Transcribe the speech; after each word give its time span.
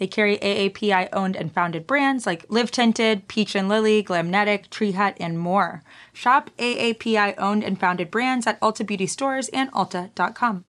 They 0.00 0.06
carry 0.06 0.38
AAPI 0.38 1.10
owned 1.12 1.36
and 1.36 1.52
founded 1.52 1.86
brands 1.86 2.24
like 2.24 2.46
Live 2.48 2.70
Tinted, 2.70 3.28
Peach 3.28 3.54
and 3.54 3.68
Lily, 3.68 4.02
Glamnetic, 4.02 4.70
Tree 4.70 4.92
Hut, 4.92 5.14
and 5.20 5.38
more. 5.38 5.82
Shop 6.14 6.48
AAPI 6.56 7.34
owned 7.36 7.62
and 7.62 7.78
founded 7.78 8.10
brands 8.10 8.46
at 8.46 8.58
Ulta 8.62 8.86
Beauty 8.86 9.06
stores 9.06 9.50
and 9.50 9.70
Ulta.com. 9.72 10.64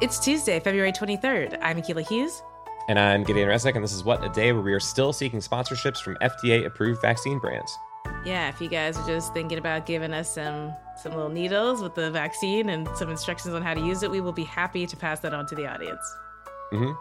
It's 0.00 0.20
Tuesday, 0.20 0.60
February 0.60 0.92
23rd. 0.92 1.58
I'm 1.60 1.82
Akilah 1.82 2.06
Hughes. 2.06 2.40
And 2.88 3.00
I'm 3.00 3.24
Gideon 3.24 3.48
Resnick, 3.48 3.74
and 3.74 3.82
this 3.82 3.92
is 3.92 4.04
What 4.04 4.24
a 4.24 4.28
Day, 4.28 4.52
where 4.52 4.62
we 4.62 4.72
are 4.72 4.78
still 4.78 5.12
seeking 5.12 5.40
sponsorships 5.40 6.00
from 6.00 6.14
FDA 6.22 6.64
approved 6.64 7.02
vaccine 7.02 7.40
brands. 7.40 7.76
Yeah, 8.24 8.48
if 8.48 8.60
you 8.60 8.68
guys 8.68 8.96
are 8.96 9.06
just 9.08 9.34
thinking 9.34 9.58
about 9.58 9.86
giving 9.86 10.12
us 10.12 10.32
some 10.32 10.72
some 10.96 11.12
little 11.12 11.28
needles 11.28 11.82
with 11.82 11.94
the 11.94 12.10
vaccine 12.10 12.68
and 12.68 12.88
some 12.96 13.10
instructions 13.10 13.54
on 13.54 13.62
how 13.62 13.74
to 13.74 13.80
use 13.80 14.02
it, 14.02 14.10
we 14.10 14.20
will 14.20 14.32
be 14.32 14.44
happy 14.44 14.86
to 14.86 14.96
pass 14.96 15.20
that 15.20 15.34
on 15.34 15.46
to 15.46 15.54
the 15.54 15.66
audience. 15.66 16.14
Mm-hmm. 16.72 16.92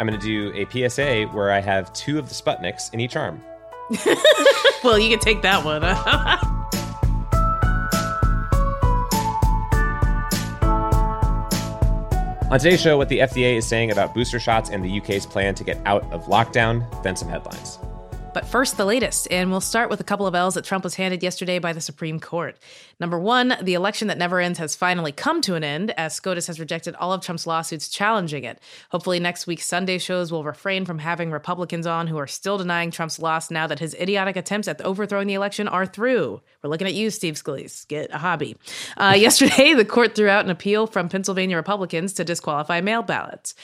I'm 0.00 0.06
going 0.06 0.18
to 0.18 0.26
do 0.26 0.52
a 0.54 0.88
PSA 0.88 1.26
where 1.32 1.50
I 1.50 1.60
have 1.60 1.92
two 1.92 2.18
of 2.18 2.28
the 2.28 2.34
Sputniks 2.34 2.92
in 2.92 3.00
each 3.00 3.16
arm. 3.16 3.42
well, 4.84 4.98
you 4.98 5.10
can 5.10 5.18
take 5.18 5.42
that 5.42 5.64
one. 5.64 5.82
On 12.52 12.58
today's 12.58 12.82
show, 12.82 12.98
what 12.98 13.08
the 13.08 13.20
FDA 13.20 13.56
is 13.56 13.66
saying 13.66 13.92
about 13.92 14.12
booster 14.12 14.38
shots 14.38 14.68
and 14.68 14.84
the 14.84 15.00
UK's 15.00 15.24
plan 15.24 15.54
to 15.54 15.64
get 15.64 15.80
out 15.86 16.04
of 16.12 16.26
lockdown, 16.26 16.84
then 17.02 17.16
some 17.16 17.28
headlines. 17.28 17.78
But 18.32 18.46
first, 18.46 18.78
the 18.78 18.86
latest, 18.86 19.28
and 19.30 19.50
we'll 19.50 19.60
start 19.60 19.90
with 19.90 20.00
a 20.00 20.04
couple 20.04 20.26
of 20.26 20.34
L's 20.34 20.54
that 20.54 20.64
Trump 20.64 20.84
was 20.84 20.94
handed 20.94 21.22
yesterday 21.22 21.58
by 21.58 21.74
the 21.74 21.82
Supreme 21.82 22.18
Court. 22.18 22.56
Number 22.98 23.18
one, 23.18 23.54
the 23.60 23.74
election 23.74 24.08
that 24.08 24.16
never 24.16 24.40
ends 24.40 24.58
has 24.58 24.74
finally 24.74 25.12
come 25.12 25.42
to 25.42 25.54
an 25.54 25.62
end, 25.62 25.90
as 25.98 26.14
SCOTUS 26.14 26.46
has 26.46 26.58
rejected 26.58 26.94
all 26.94 27.12
of 27.12 27.20
Trump's 27.20 27.46
lawsuits 27.46 27.90
challenging 27.90 28.44
it. 28.44 28.58
Hopefully, 28.90 29.20
next 29.20 29.46
week's 29.46 29.66
Sunday 29.66 29.98
shows 29.98 30.32
will 30.32 30.44
refrain 30.44 30.86
from 30.86 30.98
having 30.98 31.30
Republicans 31.30 31.86
on 31.86 32.06
who 32.06 32.16
are 32.16 32.26
still 32.26 32.56
denying 32.56 32.90
Trump's 32.90 33.18
loss 33.18 33.50
now 33.50 33.66
that 33.66 33.80
his 33.80 33.94
idiotic 33.94 34.36
attempts 34.36 34.66
at 34.66 34.80
overthrowing 34.80 35.26
the 35.26 35.34
election 35.34 35.68
are 35.68 35.84
through. 35.84 36.40
We're 36.62 36.70
looking 36.70 36.86
at 36.86 36.94
you, 36.94 37.10
Steve 37.10 37.34
Scalise. 37.34 37.86
Get 37.86 38.10
a 38.14 38.18
hobby. 38.18 38.56
Uh, 38.96 39.14
yesterday, 39.18 39.74
the 39.74 39.84
court 39.84 40.14
threw 40.14 40.28
out 40.28 40.46
an 40.46 40.50
appeal 40.50 40.86
from 40.86 41.10
Pennsylvania 41.10 41.56
Republicans 41.56 42.14
to 42.14 42.24
disqualify 42.24 42.80
mail 42.80 43.02
ballots. 43.02 43.54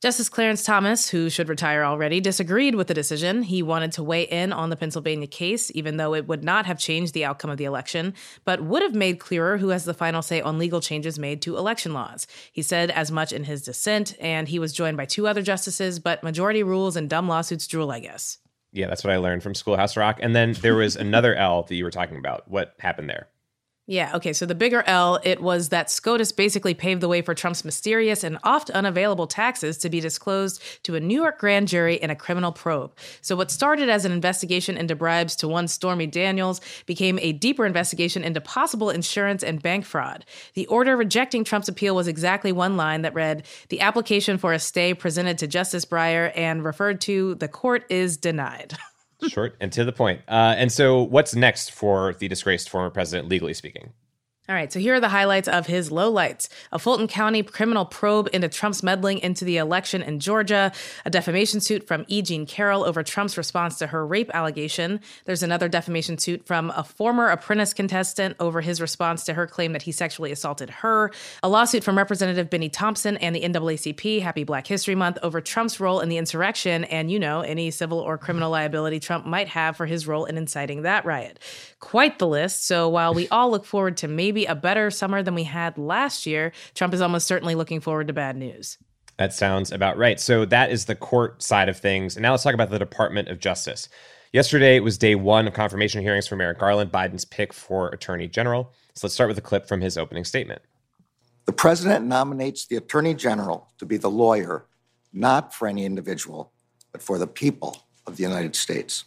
Justice 0.00 0.28
Clarence 0.28 0.62
Thomas, 0.62 1.08
who 1.08 1.28
should 1.28 1.48
retire 1.48 1.82
already, 1.82 2.20
disagreed 2.20 2.76
with 2.76 2.86
the 2.86 2.94
decision. 2.94 3.42
He 3.42 3.64
wanted 3.64 3.90
to 3.92 4.04
weigh 4.04 4.22
in 4.22 4.52
on 4.52 4.70
the 4.70 4.76
Pennsylvania 4.76 5.26
case, 5.26 5.72
even 5.74 5.96
though 5.96 6.14
it 6.14 6.28
would 6.28 6.44
not 6.44 6.66
have 6.66 6.78
changed 6.78 7.14
the 7.14 7.24
outcome 7.24 7.50
of 7.50 7.58
the 7.58 7.64
election, 7.64 8.14
but 8.44 8.62
would 8.62 8.82
have 8.82 8.94
made 8.94 9.18
clearer 9.18 9.58
who 9.58 9.70
has 9.70 9.84
the 9.84 9.92
final 9.92 10.22
say 10.22 10.40
on 10.40 10.56
legal 10.56 10.80
changes 10.80 11.18
made 11.18 11.42
to 11.42 11.56
election 11.56 11.94
laws. 11.94 12.28
He 12.52 12.62
said 12.62 12.92
as 12.92 13.10
much 13.10 13.32
in 13.32 13.42
his 13.42 13.62
dissent, 13.62 14.14
and 14.20 14.46
he 14.46 14.60
was 14.60 14.72
joined 14.72 14.96
by 14.96 15.04
two 15.04 15.26
other 15.26 15.42
justices, 15.42 15.98
but 15.98 16.22
majority 16.22 16.62
rules 16.62 16.94
and 16.94 17.10
dumb 17.10 17.26
lawsuits 17.26 17.66
drool, 17.66 17.90
I 17.90 17.98
guess. 17.98 18.38
Yeah, 18.70 18.86
that's 18.86 19.02
what 19.02 19.12
I 19.12 19.16
learned 19.16 19.42
from 19.42 19.56
Schoolhouse 19.56 19.96
Rock. 19.96 20.20
And 20.22 20.32
then 20.32 20.52
there 20.52 20.76
was 20.76 20.94
another 20.94 21.34
L 21.34 21.64
that 21.64 21.74
you 21.74 21.82
were 21.82 21.90
talking 21.90 22.18
about. 22.18 22.48
What 22.48 22.76
happened 22.78 23.10
there? 23.10 23.26
Yeah, 23.90 24.14
okay. 24.16 24.34
So 24.34 24.44
the 24.44 24.54
bigger 24.54 24.82
L, 24.82 25.18
it 25.24 25.40
was 25.40 25.70
that 25.70 25.90
SCOTUS 25.90 26.30
basically 26.32 26.74
paved 26.74 27.00
the 27.00 27.08
way 27.08 27.22
for 27.22 27.34
Trump's 27.34 27.64
mysterious 27.64 28.22
and 28.22 28.36
oft 28.44 28.68
unavailable 28.68 29.26
taxes 29.26 29.78
to 29.78 29.88
be 29.88 29.98
disclosed 29.98 30.62
to 30.82 30.94
a 30.94 31.00
New 31.00 31.22
York 31.22 31.38
grand 31.38 31.68
jury 31.68 31.94
in 31.94 32.10
a 32.10 32.14
criminal 32.14 32.52
probe. 32.52 32.94
So 33.22 33.34
what 33.34 33.50
started 33.50 33.88
as 33.88 34.04
an 34.04 34.12
investigation 34.12 34.76
into 34.76 34.94
bribes 34.94 35.34
to 35.36 35.48
one 35.48 35.68
Stormy 35.68 36.06
Daniels 36.06 36.60
became 36.84 37.18
a 37.22 37.32
deeper 37.32 37.64
investigation 37.64 38.22
into 38.24 38.42
possible 38.42 38.90
insurance 38.90 39.42
and 39.42 39.62
bank 39.62 39.86
fraud. 39.86 40.26
The 40.52 40.66
order 40.66 40.94
rejecting 40.94 41.42
Trump's 41.42 41.70
appeal 41.70 41.96
was 41.96 42.08
exactly 42.08 42.52
one 42.52 42.76
line 42.76 43.00
that 43.02 43.14
read, 43.14 43.46
"The 43.70 43.80
application 43.80 44.36
for 44.36 44.52
a 44.52 44.58
stay 44.58 44.92
presented 44.92 45.38
to 45.38 45.46
Justice 45.46 45.86
Breyer 45.86 46.30
and 46.36 46.62
referred 46.62 47.00
to 47.02 47.36
the 47.36 47.48
court 47.48 47.86
is 47.88 48.18
denied." 48.18 48.76
Short 49.26 49.56
and 49.60 49.72
to 49.72 49.84
the 49.84 49.92
point. 49.92 50.20
Uh, 50.28 50.54
and 50.56 50.70
so, 50.70 51.02
what's 51.02 51.34
next 51.34 51.72
for 51.72 52.14
the 52.14 52.28
disgraced 52.28 52.70
former 52.70 52.90
president, 52.90 53.28
legally 53.28 53.54
speaking? 53.54 53.92
All 54.50 54.54
right, 54.54 54.72
so 54.72 54.80
here 54.80 54.94
are 54.94 55.00
the 55.00 55.10
highlights 55.10 55.46
of 55.46 55.66
his 55.66 55.90
lowlights. 55.90 56.48
A 56.72 56.78
Fulton 56.78 57.06
County 57.06 57.42
criminal 57.42 57.84
probe 57.84 58.30
into 58.32 58.48
Trump's 58.48 58.82
meddling 58.82 59.18
into 59.18 59.44
the 59.44 59.58
election 59.58 60.00
in 60.00 60.20
Georgia, 60.20 60.72
a 61.04 61.10
defamation 61.10 61.60
suit 61.60 61.86
from 61.86 62.06
E. 62.08 62.22
Jean 62.22 62.46
Carroll 62.46 62.82
over 62.82 63.02
Trump's 63.02 63.36
response 63.36 63.76
to 63.76 63.88
her 63.88 64.06
rape 64.06 64.30
allegation. 64.32 65.00
There's 65.26 65.42
another 65.42 65.68
defamation 65.68 66.16
suit 66.16 66.46
from 66.46 66.72
a 66.74 66.82
former 66.82 67.28
apprentice 67.28 67.74
contestant 67.74 68.36
over 68.40 68.62
his 68.62 68.80
response 68.80 69.22
to 69.24 69.34
her 69.34 69.46
claim 69.46 69.74
that 69.74 69.82
he 69.82 69.92
sexually 69.92 70.32
assaulted 70.32 70.70
her. 70.70 71.12
A 71.42 71.48
lawsuit 71.50 71.84
from 71.84 71.98
Representative 71.98 72.48
Bennie 72.48 72.70
Thompson 72.70 73.18
and 73.18 73.36
the 73.36 73.42
NAACP, 73.42 74.22
Happy 74.22 74.44
Black 74.44 74.66
History 74.66 74.94
Month, 74.94 75.18
over 75.22 75.42
Trump's 75.42 75.78
role 75.78 76.00
in 76.00 76.08
the 76.08 76.16
insurrection 76.16 76.84
and, 76.84 77.10
you 77.10 77.18
know, 77.18 77.42
any 77.42 77.70
civil 77.70 77.98
or 77.98 78.16
criminal 78.16 78.50
liability 78.50 78.98
Trump 78.98 79.26
might 79.26 79.48
have 79.48 79.76
for 79.76 79.84
his 79.84 80.06
role 80.06 80.24
in 80.24 80.38
inciting 80.38 80.82
that 80.82 81.04
riot. 81.04 81.38
Quite 81.80 82.18
the 82.18 82.26
list. 82.26 82.66
So 82.66 82.88
while 82.88 83.12
we 83.12 83.28
all 83.28 83.50
look 83.50 83.66
forward 83.66 83.98
to 83.98 84.08
maybe 84.08 84.37
a 84.46 84.54
better 84.54 84.90
summer 84.90 85.22
than 85.22 85.34
we 85.34 85.44
had 85.44 85.78
last 85.78 86.26
year, 86.26 86.52
Trump 86.74 86.94
is 86.94 87.00
almost 87.00 87.26
certainly 87.26 87.54
looking 87.54 87.80
forward 87.80 88.08
to 88.08 88.12
bad 88.12 88.36
news. 88.36 88.78
That 89.18 89.32
sounds 89.32 89.72
about 89.72 89.98
right. 89.98 90.20
So 90.20 90.44
that 90.44 90.70
is 90.70 90.84
the 90.84 90.94
court 90.94 91.42
side 91.42 91.68
of 91.68 91.76
things. 91.76 92.16
And 92.16 92.22
now 92.22 92.30
let's 92.30 92.44
talk 92.44 92.54
about 92.54 92.70
the 92.70 92.78
Department 92.78 93.28
of 93.28 93.40
Justice. 93.40 93.88
Yesterday 94.32 94.78
was 94.78 94.98
day 94.98 95.14
one 95.14 95.48
of 95.48 95.54
confirmation 95.54 96.02
hearings 96.02 96.28
for 96.28 96.36
Merrick 96.36 96.58
Garland, 96.58 96.92
Biden's 96.92 97.24
pick 97.24 97.52
for 97.52 97.88
Attorney 97.88 98.28
General. 98.28 98.72
So 98.94 99.06
let's 99.06 99.14
start 99.14 99.28
with 99.28 99.38
a 99.38 99.42
clip 99.42 99.66
from 99.66 99.80
his 99.80 99.98
opening 99.98 100.24
statement. 100.24 100.62
The 101.46 101.52
president 101.52 102.04
nominates 102.04 102.66
the 102.66 102.76
Attorney 102.76 103.14
General 103.14 103.72
to 103.78 103.86
be 103.86 103.96
the 103.96 104.10
lawyer, 104.10 104.66
not 105.12 105.54
for 105.54 105.66
any 105.66 105.84
individual, 105.84 106.52
but 106.92 107.02
for 107.02 107.18
the 107.18 107.26
people 107.26 107.86
of 108.06 108.18
the 108.18 108.22
United 108.22 108.54
States. 108.54 109.04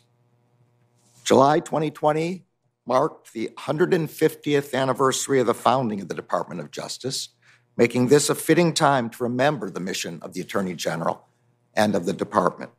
July 1.23 1.59
2020 1.59 2.43
marked 2.85 3.33
the 3.33 3.49
150th 3.57 4.73
anniversary 4.73 5.39
of 5.39 5.47
the 5.47 5.53
founding 5.53 6.01
of 6.01 6.07
the 6.07 6.15
Department 6.15 6.59
of 6.59 6.71
Justice, 6.71 7.29
making 7.77 8.07
this 8.07 8.29
a 8.29 8.35
fitting 8.35 8.73
time 8.73 9.09
to 9.09 9.23
remember 9.23 9.69
the 9.69 9.79
mission 9.79 10.19
of 10.21 10.33
the 10.33 10.41
Attorney 10.41 10.73
General 10.73 11.25
and 11.73 11.95
of 11.95 12.05
the 12.05 12.13
department. 12.13 12.71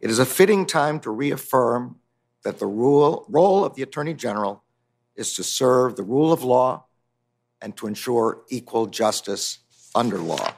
It 0.00 0.10
is 0.10 0.18
a 0.18 0.26
fitting 0.26 0.66
time 0.66 1.00
to 1.00 1.10
reaffirm 1.10 1.96
that 2.44 2.58
the 2.58 2.66
rule, 2.66 3.26
role 3.28 3.64
of 3.64 3.74
the 3.74 3.82
Attorney 3.82 4.14
General 4.14 4.62
is 5.16 5.34
to 5.34 5.42
serve 5.42 5.96
the 5.96 6.02
rule 6.02 6.32
of 6.32 6.44
law 6.44 6.84
and 7.60 7.76
to 7.76 7.86
ensure 7.86 8.42
equal 8.50 8.86
justice 8.86 9.60
under 9.94 10.18
law. 10.18 10.54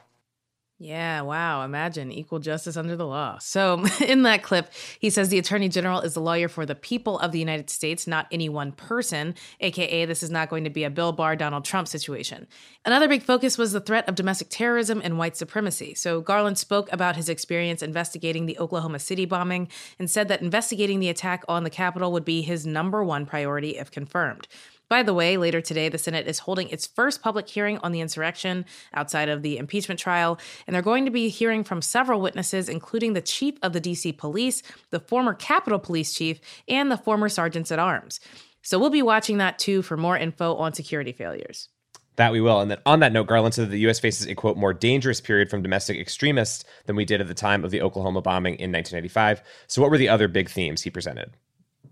Yeah, 0.80 1.22
wow. 1.22 1.64
Imagine 1.64 2.12
equal 2.12 2.38
justice 2.38 2.76
under 2.76 2.94
the 2.94 3.06
law. 3.06 3.38
So, 3.38 3.84
in 4.00 4.22
that 4.22 4.44
clip, 4.44 4.72
he 5.00 5.10
says 5.10 5.28
the 5.28 5.38
attorney 5.38 5.68
general 5.68 6.00
is 6.00 6.14
the 6.14 6.20
lawyer 6.20 6.46
for 6.48 6.64
the 6.64 6.76
people 6.76 7.18
of 7.18 7.32
the 7.32 7.40
United 7.40 7.68
States, 7.68 8.06
not 8.06 8.28
any 8.30 8.48
one 8.48 8.70
person, 8.70 9.34
aka, 9.58 10.04
this 10.04 10.22
is 10.22 10.30
not 10.30 10.48
going 10.48 10.62
to 10.62 10.70
be 10.70 10.84
a 10.84 10.90
Bill 10.90 11.10
Barr 11.10 11.34
Donald 11.34 11.64
Trump 11.64 11.88
situation. 11.88 12.46
Another 12.84 13.08
big 13.08 13.24
focus 13.24 13.58
was 13.58 13.72
the 13.72 13.80
threat 13.80 14.08
of 14.08 14.14
domestic 14.14 14.50
terrorism 14.50 15.00
and 15.02 15.18
white 15.18 15.36
supremacy. 15.36 15.94
So, 15.94 16.20
Garland 16.20 16.58
spoke 16.58 16.88
about 16.92 17.16
his 17.16 17.28
experience 17.28 17.82
investigating 17.82 18.46
the 18.46 18.58
Oklahoma 18.60 19.00
City 19.00 19.24
bombing 19.24 19.68
and 19.98 20.08
said 20.08 20.28
that 20.28 20.42
investigating 20.42 21.00
the 21.00 21.08
attack 21.08 21.44
on 21.48 21.64
the 21.64 21.70
Capitol 21.70 22.12
would 22.12 22.24
be 22.24 22.42
his 22.42 22.64
number 22.64 23.02
one 23.02 23.26
priority 23.26 23.78
if 23.78 23.90
confirmed. 23.90 24.46
By 24.88 25.02
the 25.02 25.12
way, 25.12 25.36
later 25.36 25.60
today, 25.60 25.88
the 25.88 25.98
Senate 25.98 26.26
is 26.26 26.40
holding 26.40 26.68
its 26.70 26.86
first 26.86 27.20
public 27.20 27.46
hearing 27.48 27.78
on 27.78 27.92
the 27.92 28.00
insurrection 28.00 28.64
outside 28.94 29.28
of 29.28 29.42
the 29.42 29.58
impeachment 29.58 30.00
trial, 30.00 30.38
and 30.66 30.74
they're 30.74 30.82
going 30.82 31.04
to 31.04 31.10
be 31.10 31.28
hearing 31.28 31.62
from 31.62 31.82
several 31.82 32.22
witnesses, 32.22 32.68
including 32.68 33.12
the 33.12 33.20
chief 33.20 33.56
of 33.62 33.74
the 33.74 33.80
DC 33.80 34.16
police, 34.16 34.62
the 34.90 35.00
former 35.00 35.34
Capitol 35.34 35.78
Police 35.78 36.14
chief, 36.14 36.40
and 36.68 36.90
the 36.90 36.96
former 36.96 37.28
sergeants 37.28 37.70
at 37.70 37.78
arms. 37.78 38.18
So 38.62 38.78
we'll 38.78 38.90
be 38.90 39.02
watching 39.02 39.38
that 39.38 39.58
too 39.58 39.82
for 39.82 39.96
more 39.96 40.16
info 40.16 40.54
on 40.56 40.72
security 40.72 41.12
failures. 41.12 41.68
That 42.16 42.32
we 42.32 42.40
will. 42.40 42.60
And 42.60 42.70
then 42.70 42.78
on 42.84 42.98
that 43.00 43.12
note, 43.12 43.28
Garland 43.28 43.54
said 43.54 43.66
that 43.66 43.70
the 43.70 43.80
U.S. 43.80 44.00
faces 44.00 44.26
a 44.26 44.34
quote 44.34 44.56
more 44.56 44.74
dangerous 44.74 45.20
period 45.20 45.50
from 45.50 45.62
domestic 45.62 45.98
extremists 45.98 46.64
than 46.86 46.96
we 46.96 47.04
did 47.04 47.20
at 47.20 47.28
the 47.28 47.34
time 47.34 47.64
of 47.64 47.70
the 47.70 47.80
Oklahoma 47.80 48.22
bombing 48.22 48.54
in 48.54 48.72
1995. 48.72 49.40
So, 49.68 49.80
what 49.80 49.90
were 49.90 49.98
the 49.98 50.08
other 50.08 50.26
big 50.26 50.50
themes 50.50 50.82
he 50.82 50.90
presented? 50.90 51.30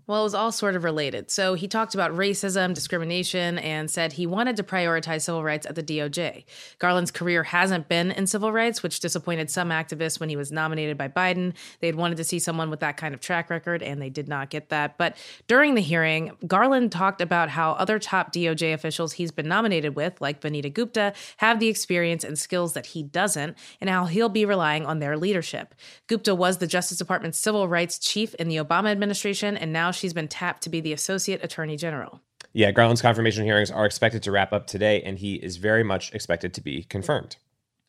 Well, 0.07 0.21
it 0.21 0.23
was 0.23 0.33
all 0.33 0.53
sort 0.53 0.77
of 0.77 0.85
related. 0.85 1.29
So 1.29 1.53
he 1.53 1.67
talked 1.67 1.93
about 1.93 2.15
racism, 2.15 2.73
discrimination, 2.73 3.59
and 3.59 3.91
said 3.91 4.13
he 4.13 4.25
wanted 4.25 4.55
to 4.55 4.63
prioritize 4.63 5.23
civil 5.23 5.43
rights 5.43 5.67
at 5.67 5.75
the 5.75 5.83
DOJ. 5.83 6.45
Garland's 6.79 7.11
career 7.11 7.43
hasn't 7.43 7.89
been 7.89 8.11
in 8.11 8.25
civil 8.25 8.53
rights, 8.53 8.81
which 8.81 9.01
disappointed 9.01 9.49
some 9.49 9.69
activists 9.69 10.17
when 10.17 10.29
he 10.29 10.37
was 10.37 10.49
nominated 10.49 10.97
by 10.97 11.09
Biden. 11.09 11.53
They 11.81 11.87
had 11.87 11.97
wanted 11.97 12.15
to 12.17 12.23
see 12.23 12.39
someone 12.39 12.69
with 12.69 12.79
that 12.79 12.95
kind 12.95 13.13
of 13.13 13.19
track 13.19 13.49
record, 13.49 13.83
and 13.83 14.01
they 14.01 14.09
did 14.09 14.29
not 14.29 14.49
get 14.49 14.69
that. 14.69 14.97
But 14.97 15.17
during 15.47 15.75
the 15.75 15.81
hearing, 15.81 16.37
Garland 16.47 16.93
talked 16.93 17.19
about 17.19 17.49
how 17.49 17.73
other 17.73 17.99
top 17.99 18.31
DOJ 18.31 18.73
officials 18.73 19.11
he's 19.11 19.31
been 19.31 19.49
nominated 19.49 19.97
with, 19.97 20.21
like 20.21 20.39
Vanita 20.39 20.73
Gupta, 20.73 21.11
have 21.35 21.59
the 21.59 21.67
experience 21.67 22.23
and 22.23 22.39
skills 22.39 22.71
that 22.75 22.85
he 22.85 23.03
doesn't, 23.03 23.57
and 23.81 23.89
how 23.89 24.05
he'll 24.05 24.29
be 24.29 24.45
relying 24.45 24.85
on 24.85 24.99
their 24.99 25.17
leadership. 25.17 25.75
Gupta 26.07 26.33
was 26.33 26.59
the 26.59 26.67
Justice 26.67 26.97
Department's 26.97 27.37
civil 27.37 27.67
rights 27.67 27.99
chief 27.99 28.33
in 28.35 28.47
the 28.47 28.55
Obama 28.55 28.89
administration, 28.89 29.57
and 29.57 29.73
now 29.73 29.91
she's 29.97 30.13
been 30.13 30.27
tapped 30.27 30.63
to 30.63 30.69
be 30.69 30.79
the 30.79 30.93
Associate 30.93 31.43
Attorney 31.43 31.77
General. 31.77 32.21
Yeah, 32.53 32.71
Garland's 32.71 33.01
confirmation 33.01 33.43
hearings 33.43 33.69
are 33.69 33.85
expected 33.85 34.23
to 34.23 34.31
wrap 34.31 34.53
up 34.53 34.67
today, 34.67 35.01
and 35.03 35.19
he 35.19 35.35
is 35.35 35.57
very 35.57 35.83
much 35.83 36.13
expected 36.13 36.53
to 36.55 36.61
be 36.61 36.83
confirmed. 36.83 37.37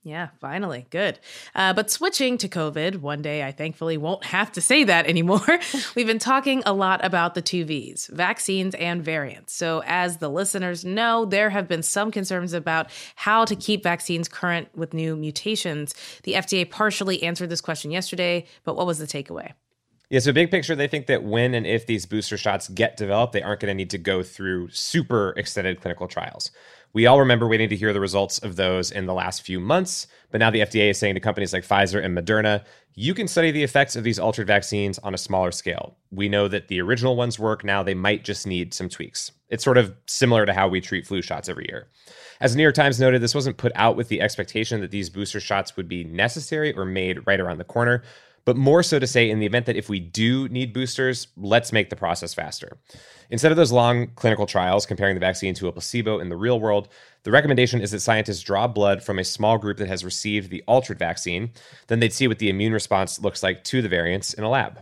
Yeah, 0.04 0.28
finally. 0.40 0.86
Good. 0.90 1.18
Uh, 1.54 1.74
but 1.74 1.90
switching 1.90 2.38
to 2.38 2.48
COVID, 2.48 3.00
one 3.00 3.20
day 3.20 3.44
I 3.44 3.52
thankfully 3.52 3.96
won't 3.96 4.24
have 4.24 4.50
to 4.52 4.60
say 4.60 4.84
that 4.84 5.06
anymore. 5.06 5.58
We've 5.96 6.06
been 6.06 6.18
talking 6.18 6.62
a 6.64 6.72
lot 6.72 7.04
about 7.04 7.34
the 7.34 7.42
two 7.42 7.64
V's 7.64 8.08
vaccines 8.12 8.74
and 8.76 9.04
variants. 9.04 9.52
So, 9.52 9.82
as 9.84 10.18
the 10.18 10.30
listeners 10.30 10.84
know, 10.84 11.24
there 11.24 11.50
have 11.50 11.68
been 11.68 11.82
some 11.82 12.10
concerns 12.10 12.52
about 12.52 12.90
how 13.16 13.44
to 13.44 13.56
keep 13.56 13.82
vaccines 13.82 14.28
current 14.28 14.68
with 14.74 14.94
new 14.94 15.16
mutations. 15.16 15.94
The 16.22 16.34
FDA 16.34 16.70
partially 16.70 17.22
answered 17.22 17.50
this 17.50 17.60
question 17.60 17.90
yesterday, 17.90 18.46
but 18.64 18.76
what 18.76 18.86
was 18.86 18.98
the 18.98 19.06
takeaway? 19.06 19.52
Yeah, 20.10 20.20
so 20.20 20.32
big 20.32 20.50
picture, 20.50 20.74
they 20.74 20.88
think 20.88 21.06
that 21.08 21.22
when 21.22 21.52
and 21.52 21.66
if 21.66 21.84
these 21.84 22.06
booster 22.06 22.38
shots 22.38 22.68
get 22.68 22.96
developed, 22.96 23.34
they 23.34 23.42
aren't 23.42 23.60
going 23.60 23.68
to 23.68 23.74
need 23.74 23.90
to 23.90 23.98
go 23.98 24.22
through 24.22 24.70
super 24.70 25.34
extended 25.36 25.82
clinical 25.82 26.08
trials. 26.08 26.50
We 26.94 27.04
all 27.04 27.20
remember 27.20 27.46
waiting 27.46 27.68
to 27.68 27.76
hear 27.76 27.92
the 27.92 28.00
results 28.00 28.38
of 28.38 28.56
those 28.56 28.90
in 28.90 29.04
the 29.04 29.12
last 29.12 29.42
few 29.42 29.60
months, 29.60 30.06
but 30.30 30.38
now 30.38 30.50
the 30.50 30.60
FDA 30.60 30.88
is 30.88 30.98
saying 30.98 31.14
to 31.14 31.20
companies 31.20 31.52
like 31.52 31.66
Pfizer 31.66 32.02
and 32.02 32.16
Moderna, 32.16 32.64
you 32.94 33.12
can 33.12 33.28
study 33.28 33.50
the 33.50 33.62
effects 33.62 33.96
of 33.96 34.02
these 34.02 34.18
altered 34.18 34.46
vaccines 34.46 34.98
on 35.00 35.12
a 35.12 35.18
smaller 35.18 35.52
scale. 35.52 35.98
We 36.10 36.30
know 36.30 36.48
that 36.48 36.68
the 36.68 36.80
original 36.80 37.14
ones 37.14 37.38
work, 37.38 37.62
now 37.62 37.82
they 37.82 37.94
might 37.94 38.24
just 38.24 38.46
need 38.46 38.72
some 38.72 38.88
tweaks. 38.88 39.30
It's 39.50 39.62
sort 39.62 39.76
of 39.76 39.94
similar 40.06 40.46
to 40.46 40.54
how 40.54 40.68
we 40.68 40.80
treat 40.80 41.06
flu 41.06 41.20
shots 41.20 41.50
every 41.50 41.66
year. 41.68 41.88
As 42.40 42.52
the 42.52 42.56
New 42.56 42.62
York 42.62 42.74
Times 42.74 42.98
noted, 42.98 43.20
this 43.20 43.34
wasn't 43.34 43.58
put 43.58 43.72
out 43.74 43.96
with 43.96 44.08
the 44.08 44.22
expectation 44.22 44.80
that 44.80 44.90
these 44.90 45.10
booster 45.10 45.40
shots 45.40 45.76
would 45.76 45.88
be 45.88 46.04
necessary 46.04 46.72
or 46.74 46.86
made 46.86 47.26
right 47.26 47.40
around 47.40 47.58
the 47.58 47.64
corner 47.64 48.02
but 48.48 48.56
more 48.56 48.82
so 48.82 48.98
to 48.98 49.06
say, 49.06 49.28
in 49.28 49.40
the 49.40 49.44
event 49.44 49.66
that 49.66 49.76
if 49.76 49.90
we 49.90 50.00
do 50.00 50.48
need 50.48 50.72
boosters, 50.72 51.28
let's 51.36 51.70
make 51.70 51.90
the 51.90 51.96
process 51.96 52.32
faster. 52.32 52.78
Instead 53.28 53.52
of 53.52 53.58
those 53.58 53.72
long 53.72 54.06
clinical 54.14 54.46
trials 54.46 54.86
comparing 54.86 55.12
the 55.12 55.20
vaccine 55.20 55.52
to 55.52 55.68
a 55.68 55.72
placebo 55.72 56.18
in 56.18 56.30
the 56.30 56.36
real 56.36 56.58
world, 56.58 56.88
the 57.24 57.30
recommendation 57.30 57.82
is 57.82 57.90
that 57.90 58.00
scientists 58.00 58.40
draw 58.40 58.66
blood 58.66 59.02
from 59.02 59.18
a 59.18 59.24
small 59.24 59.58
group 59.58 59.76
that 59.76 59.88
has 59.88 60.02
received 60.02 60.48
the 60.48 60.64
altered 60.66 60.98
vaccine. 60.98 61.50
Then 61.88 62.00
they'd 62.00 62.14
see 62.14 62.26
what 62.26 62.38
the 62.38 62.48
immune 62.48 62.72
response 62.72 63.20
looks 63.20 63.42
like 63.42 63.64
to 63.64 63.82
the 63.82 63.88
variants 63.90 64.32
in 64.32 64.44
a 64.44 64.48
lab. 64.48 64.80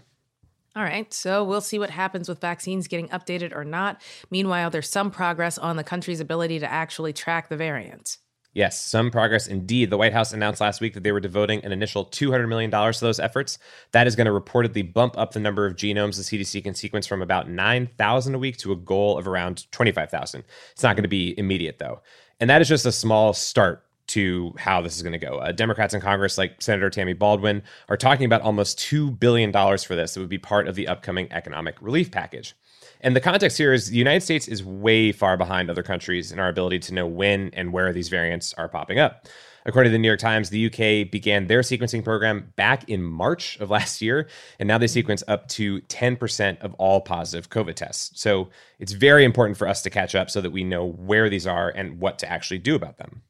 All 0.77 0.85
right, 0.85 1.13
so 1.13 1.43
we'll 1.43 1.61
see 1.61 1.81
what 1.81 1.91
happens 1.91 2.29
with 2.29 2.41
vaccines 2.41 2.87
getting 2.87 3.09
updated 3.09 3.53
or 3.53 3.65
not. 3.65 4.01
Meanwhile, 4.31 4.71
there's 4.71 4.89
some 4.89 5.11
progress 5.11 5.59
on 5.59 5.75
the 5.75 5.83
country's 5.83 6.21
ability 6.21 6.61
to 6.61 6.71
actually 6.71 7.13
track 7.13 7.49
the 7.49 7.57
variants. 7.57 8.19
Yes, 8.56 8.81
some 8.81 9.11
progress 9.11 9.47
indeed. 9.47 9.91
The 9.91 9.99
White 9.99 10.14
House 10.14 10.32
announced 10.32 10.62
last 10.62 10.81
week 10.81 10.94
that 10.94 11.03
they 11.03 11.12
were 11.12 11.20
devoting 11.20 11.62
an 11.62 11.73
initial 11.73 12.06
$200 12.06 12.49
million 12.49 12.70
to 12.70 13.00
those 13.03 13.20
efforts. 13.20 13.58
That 13.93 14.06
is 14.06 14.17
going 14.17 14.25
to 14.25 14.32
reportedly 14.32 14.94
bump 14.94 15.19
up 15.19 15.32
the 15.32 15.41
number 15.41 15.67
of 15.67 15.76
genomes 15.76 16.17
the 16.17 16.23
CDC 16.38 16.64
can 16.64 16.75
sequence 16.75 17.06
from 17.06 17.20
about 17.20 17.50
9,000 17.50 18.35
a 18.35 18.38
week 18.38 18.56
to 18.56 18.73
a 18.73 18.76
goal 18.76 19.19
of 19.19 19.29
around 19.29 19.70
25,000. 19.73 20.43
It's 20.73 20.82
not 20.82 20.97
going 20.97 21.03
to 21.03 21.08
be 21.08 21.38
immediate, 21.38 21.79
though. 21.79 22.00
And 22.41 22.49
that 22.49 22.62
is 22.62 22.69
just 22.70 22.87
a 22.87 22.93
small 22.93 23.35
start 23.35 23.85
to 24.06 24.55
how 24.56 24.81
this 24.81 24.97
is 24.97 25.03
going 25.03 25.12
to 25.12 25.19
go. 25.19 25.37
Uh, 25.37 25.53
Democrats 25.53 25.93
in 25.93 26.00
Congress, 26.00 26.38
like 26.38 26.62
Senator 26.62 26.88
Tammy 26.88 27.12
Baldwin, 27.12 27.62
are 27.91 27.97
talking 27.99 28.25
about 28.25 28.41
almost 28.41 28.79
$2 28.79 29.20
billion 29.20 29.53
for 29.53 29.94
this 29.94 30.14
that 30.14 30.20
would 30.20 30.31
be 30.31 30.38
part 30.38 30.67
of 30.67 30.76
the 30.76 30.88
upcoming 30.88 31.31
economic 31.31 31.76
relief 31.82 32.11
package. 32.11 32.55
And 33.00 33.14
the 33.14 33.20
context 33.20 33.58
here 33.58 33.72
is 33.72 33.88
the 33.88 33.96
United 33.96 34.22
States 34.22 34.48
is 34.48 34.64
way 34.64 35.12
far 35.12 35.37
behind 35.37 35.70
other 35.70 35.82
countries 35.82 36.32
in 36.32 36.38
our 36.38 36.48
ability 36.48 36.78
to 36.81 36.94
know 36.94 37.06
when 37.06 37.50
and 37.52 37.72
where 37.72 37.93
these 37.93 38.08
variants 38.08 38.54
are 38.54 38.69
popping 38.69 38.98
up. 38.98 39.26
According 39.66 39.90
to 39.90 39.94
the 39.94 39.98
New 39.98 40.06
York 40.06 40.20
Times, 40.20 40.50
the 40.50 40.66
UK 40.66 41.10
began 41.10 41.48
their 41.48 41.60
sequencing 41.60 42.04
program 42.04 42.52
back 42.54 42.88
in 42.88 43.02
March 43.02 43.58
of 43.58 43.69
last 43.69 44.00
year, 44.00 44.28
and 44.60 44.69
now 44.69 44.78
they 44.78 44.87
sequence 44.87 45.25
up 45.26 45.48
to 45.48 45.81
10% 45.82 46.60
of 46.60 46.72
all 46.75 47.00
positive 47.00 47.50
COVID 47.50 47.75
tests. 47.75 48.19
So 48.20 48.48
it's 48.78 48.93
very 48.93 49.25
important 49.25 49.58
for 49.58 49.66
us 49.66 49.82
to 49.82 49.90
catch 49.90 50.14
up 50.14 50.31
so 50.31 50.40
that 50.40 50.52
we 50.52 50.62
know 50.62 50.87
where 50.87 51.28
these 51.28 51.48
are 51.48 51.69
and 51.69 51.98
what 52.00 52.20
to 52.20 52.31
actually 52.31 52.58
do 52.58 52.76
about 52.76 52.98
them. 52.98 53.22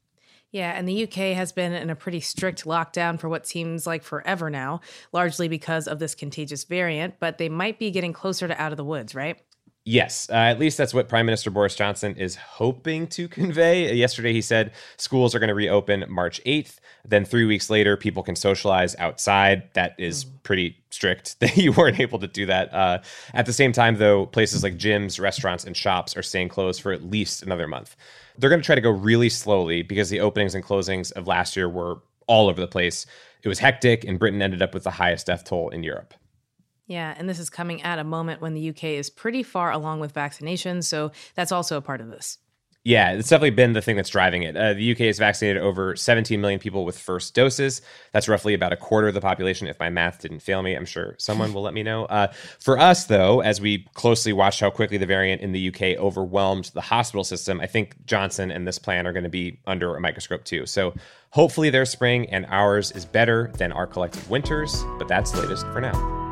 Yeah, 0.52 0.72
and 0.72 0.88
the 0.88 1.04
UK 1.04 1.34
has 1.34 1.52
been 1.52 1.72
in 1.72 1.90
a 1.90 1.96
pretty 1.96 2.20
strict 2.20 2.64
lockdown 2.64 3.18
for 3.18 3.28
what 3.28 3.46
seems 3.46 3.86
like 3.86 4.02
forever 4.02 4.48
now, 4.48 4.80
largely 5.12 5.48
because 5.48 5.88
of 5.88 5.98
this 5.98 6.14
contagious 6.14 6.64
variant, 6.64 7.18
but 7.18 7.38
they 7.38 7.48
might 7.48 7.78
be 7.78 7.90
getting 7.90 8.12
closer 8.12 8.46
to 8.46 8.60
out 8.60 8.72
of 8.72 8.76
the 8.76 8.84
woods, 8.84 9.14
right? 9.14 9.38
Yes, 9.88 10.28
uh, 10.30 10.34
at 10.34 10.58
least 10.58 10.76
that's 10.76 10.92
what 10.92 11.08
Prime 11.08 11.26
Minister 11.26 11.48
Boris 11.48 11.76
Johnson 11.76 12.16
is 12.16 12.34
hoping 12.34 13.06
to 13.06 13.28
convey. 13.38 13.94
Yesterday, 13.94 14.32
he 14.32 14.42
said 14.42 14.72
schools 14.96 15.32
are 15.32 15.38
going 15.38 15.48
to 15.48 15.54
reopen 15.54 16.04
March 16.08 16.42
8th. 16.44 16.78
Then, 17.08 17.24
three 17.24 17.44
weeks 17.44 17.70
later, 17.70 17.96
people 17.96 18.24
can 18.24 18.34
socialize 18.34 18.96
outside. 18.98 19.72
That 19.74 19.94
is 19.96 20.24
mm. 20.24 20.42
pretty 20.42 20.76
strict 20.90 21.38
that 21.40 21.56
you 21.56 21.70
weren't 21.70 22.00
able 22.00 22.18
to 22.18 22.26
do 22.26 22.46
that. 22.46 22.74
Uh, 22.74 22.98
at 23.32 23.46
the 23.46 23.52
same 23.52 23.70
time, 23.70 23.96
though, 23.98 24.26
places 24.26 24.64
like 24.64 24.76
gyms, 24.76 25.20
restaurants, 25.20 25.62
and 25.62 25.76
shops 25.76 26.16
are 26.16 26.22
staying 26.22 26.48
closed 26.48 26.82
for 26.82 26.90
at 26.90 27.04
least 27.04 27.44
another 27.44 27.68
month. 27.68 27.94
They're 28.36 28.50
going 28.50 28.60
to 28.60 28.66
try 28.66 28.74
to 28.74 28.80
go 28.80 28.90
really 28.90 29.28
slowly 29.28 29.82
because 29.82 30.10
the 30.10 30.18
openings 30.18 30.56
and 30.56 30.64
closings 30.64 31.12
of 31.12 31.28
last 31.28 31.54
year 31.54 31.68
were 31.68 32.00
all 32.26 32.48
over 32.48 32.60
the 32.60 32.66
place. 32.66 33.06
It 33.44 33.48
was 33.48 33.60
hectic, 33.60 34.02
and 34.02 34.18
Britain 34.18 34.42
ended 34.42 34.62
up 34.62 34.74
with 34.74 34.82
the 34.82 34.90
highest 34.90 35.28
death 35.28 35.44
toll 35.44 35.68
in 35.68 35.84
Europe. 35.84 36.12
Yeah, 36.86 37.14
and 37.16 37.28
this 37.28 37.38
is 37.38 37.50
coming 37.50 37.82
at 37.82 37.98
a 37.98 38.04
moment 38.04 38.40
when 38.40 38.54
the 38.54 38.68
UK 38.70 38.84
is 38.84 39.10
pretty 39.10 39.42
far 39.42 39.72
along 39.72 40.00
with 40.00 40.14
vaccinations, 40.14 40.84
so 40.84 41.10
that's 41.34 41.52
also 41.52 41.76
a 41.76 41.82
part 41.82 42.00
of 42.00 42.08
this. 42.08 42.38
Yeah, 42.86 43.14
it's 43.14 43.28
definitely 43.28 43.50
been 43.50 43.72
the 43.72 43.82
thing 43.82 43.96
that's 43.96 44.10
driving 44.10 44.44
it. 44.44 44.56
Uh, 44.56 44.72
the 44.72 44.92
UK 44.92 44.98
has 44.98 45.18
vaccinated 45.18 45.60
over 45.60 45.96
17 45.96 46.40
million 46.40 46.60
people 46.60 46.84
with 46.84 46.96
first 46.96 47.34
doses. 47.34 47.82
That's 48.12 48.28
roughly 48.28 48.54
about 48.54 48.72
a 48.72 48.76
quarter 48.76 49.08
of 49.08 49.14
the 49.14 49.20
population, 49.20 49.66
if 49.66 49.76
my 49.80 49.90
math 49.90 50.20
didn't 50.20 50.38
fail 50.38 50.62
me. 50.62 50.74
I'm 50.76 50.84
sure 50.84 51.16
someone 51.18 51.52
will 51.52 51.62
let 51.62 51.74
me 51.74 51.82
know. 51.82 52.04
Uh, 52.04 52.28
for 52.60 52.78
us, 52.78 53.06
though, 53.06 53.40
as 53.40 53.60
we 53.60 53.88
closely 53.94 54.32
watched 54.32 54.60
how 54.60 54.70
quickly 54.70 54.98
the 54.98 55.06
variant 55.06 55.42
in 55.42 55.50
the 55.50 55.68
UK 55.68 55.98
overwhelmed 55.98 56.66
the 56.74 56.80
hospital 56.80 57.24
system, 57.24 57.60
I 57.60 57.66
think 57.66 58.06
Johnson 58.06 58.52
and 58.52 58.68
this 58.68 58.78
plan 58.78 59.04
are 59.04 59.12
going 59.12 59.24
to 59.24 59.28
be 59.28 59.58
under 59.66 59.96
a 59.96 60.00
microscope 60.00 60.44
too. 60.44 60.64
So 60.64 60.94
hopefully 61.30 61.70
their 61.70 61.86
spring 61.86 62.30
and 62.30 62.46
ours 62.50 62.92
is 62.92 63.04
better 63.04 63.50
than 63.58 63.72
our 63.72 63.88
collective 63.88 64.30
winters, 64.30 64.84
but 65.00 65.08
that's 65.08 65.32
the 65.32 65.40
latest 65.40 65.66
for 65.72 65.80
now. 65.80 66.25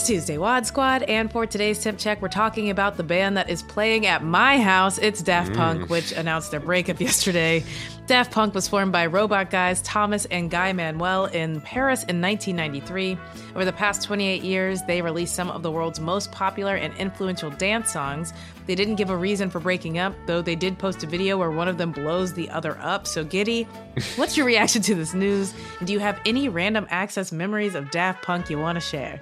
It's 0.00 0.06
Tuesday 0.06 0.38
WAD 0.38 0.64
Squad, 0.64 1.02
and 1.02 1.30
for 1.30 1.44
today's 1.44 1.78
temp 1.82 1.98
check, 1.98 2.22
we're 2.22 2.28
talking 2.28 2.70
about 2.70 2.96
the 2.96 3.02
band 3.02 3.36
that 3.36 3.50
is 3.50 3.62
playing 3.62 4.06
at 4.06 4.24
my 4.24 4.58
house. 4.58 4.96
It's 4.96 5.20
Daft 5.20 5.52
mm. 5.52 5.56
Punk, 5.56 5.90
which 5.90 6.12
announced 6.12 6.50
their 6.50 6.58
breakup 6.58 7.00
yesterday. 7.02 7.62
Daft 8.06 8.32
Punk 8.32 8.54
was 8.54 8.66
formed 8.66 8.92
by 8.92 9.04
robot 9.04 9.50
guys 9.50 9.82
Thomas 9.82 10.24
and 10.24 10.50
Guy 10.50 10.72
Manuel 10.72 11.26
in 11.26 11.60
Paris 11.60 12.00
in 12.04 12.22
1993. 12.22 13.18
Over 13.54 13.66
the 13.66 13.74
past 13.74 14.02
28 14.02 14.42
years, 14.42 14.80
they 14.84 15.02
released 15.02 15.34
some 15.34 15.50
of 15.50 15.62
the 15.62 15.70
world's 15.70 16.00
most 16.00 16.32
popular 16.32 16.76
and 16.76 16.94
influential 16.94 17.50
dance 17.50 17.92
songs. 17.92 18.32
They 18.66 18.74
didn't 18.74 18.94
give 18.94 19.10
a 19.10 19.16
reason 19.18 19.50
for 19.50 19.60
breaking 19.60 19.98
up, 19.98 20.14
though 20.24 20.40
they 20.40 20.56
did 20.56 20.78
post 20.78 21.02
a 21.02 21.06
video 21.06 21.36
where 21.36 21.50
one 21.50 21.68
of 21.68 21.76
them 21.76 21.92
blows 21.92 22.32
the 22.32 22.48
other 22.48 22.78
up. 22.80 23.06
So, 23.06 23.22
Giddy, 23.22 23.64
what's 24.16 24.34
your 24.34 24.46
reaction 24.46 24.80
to 24.80 24.94
this 24.94 25.12
news? 25.12 25.52
And 25.78 25.86
do 25.86 25.92
you 25.92 26.00
have 26.00 26.18
any 26.24 26.48
random 26.48 26.86
access 26.88 27.32
memories 27.32 27.74
of 27.74 27.90
Daft 27.90 28.22
Punk 28.24 28.48
you 28.48 28.58
want 28.58 28.76
to 28.76 28.80
share? 28.80 29.20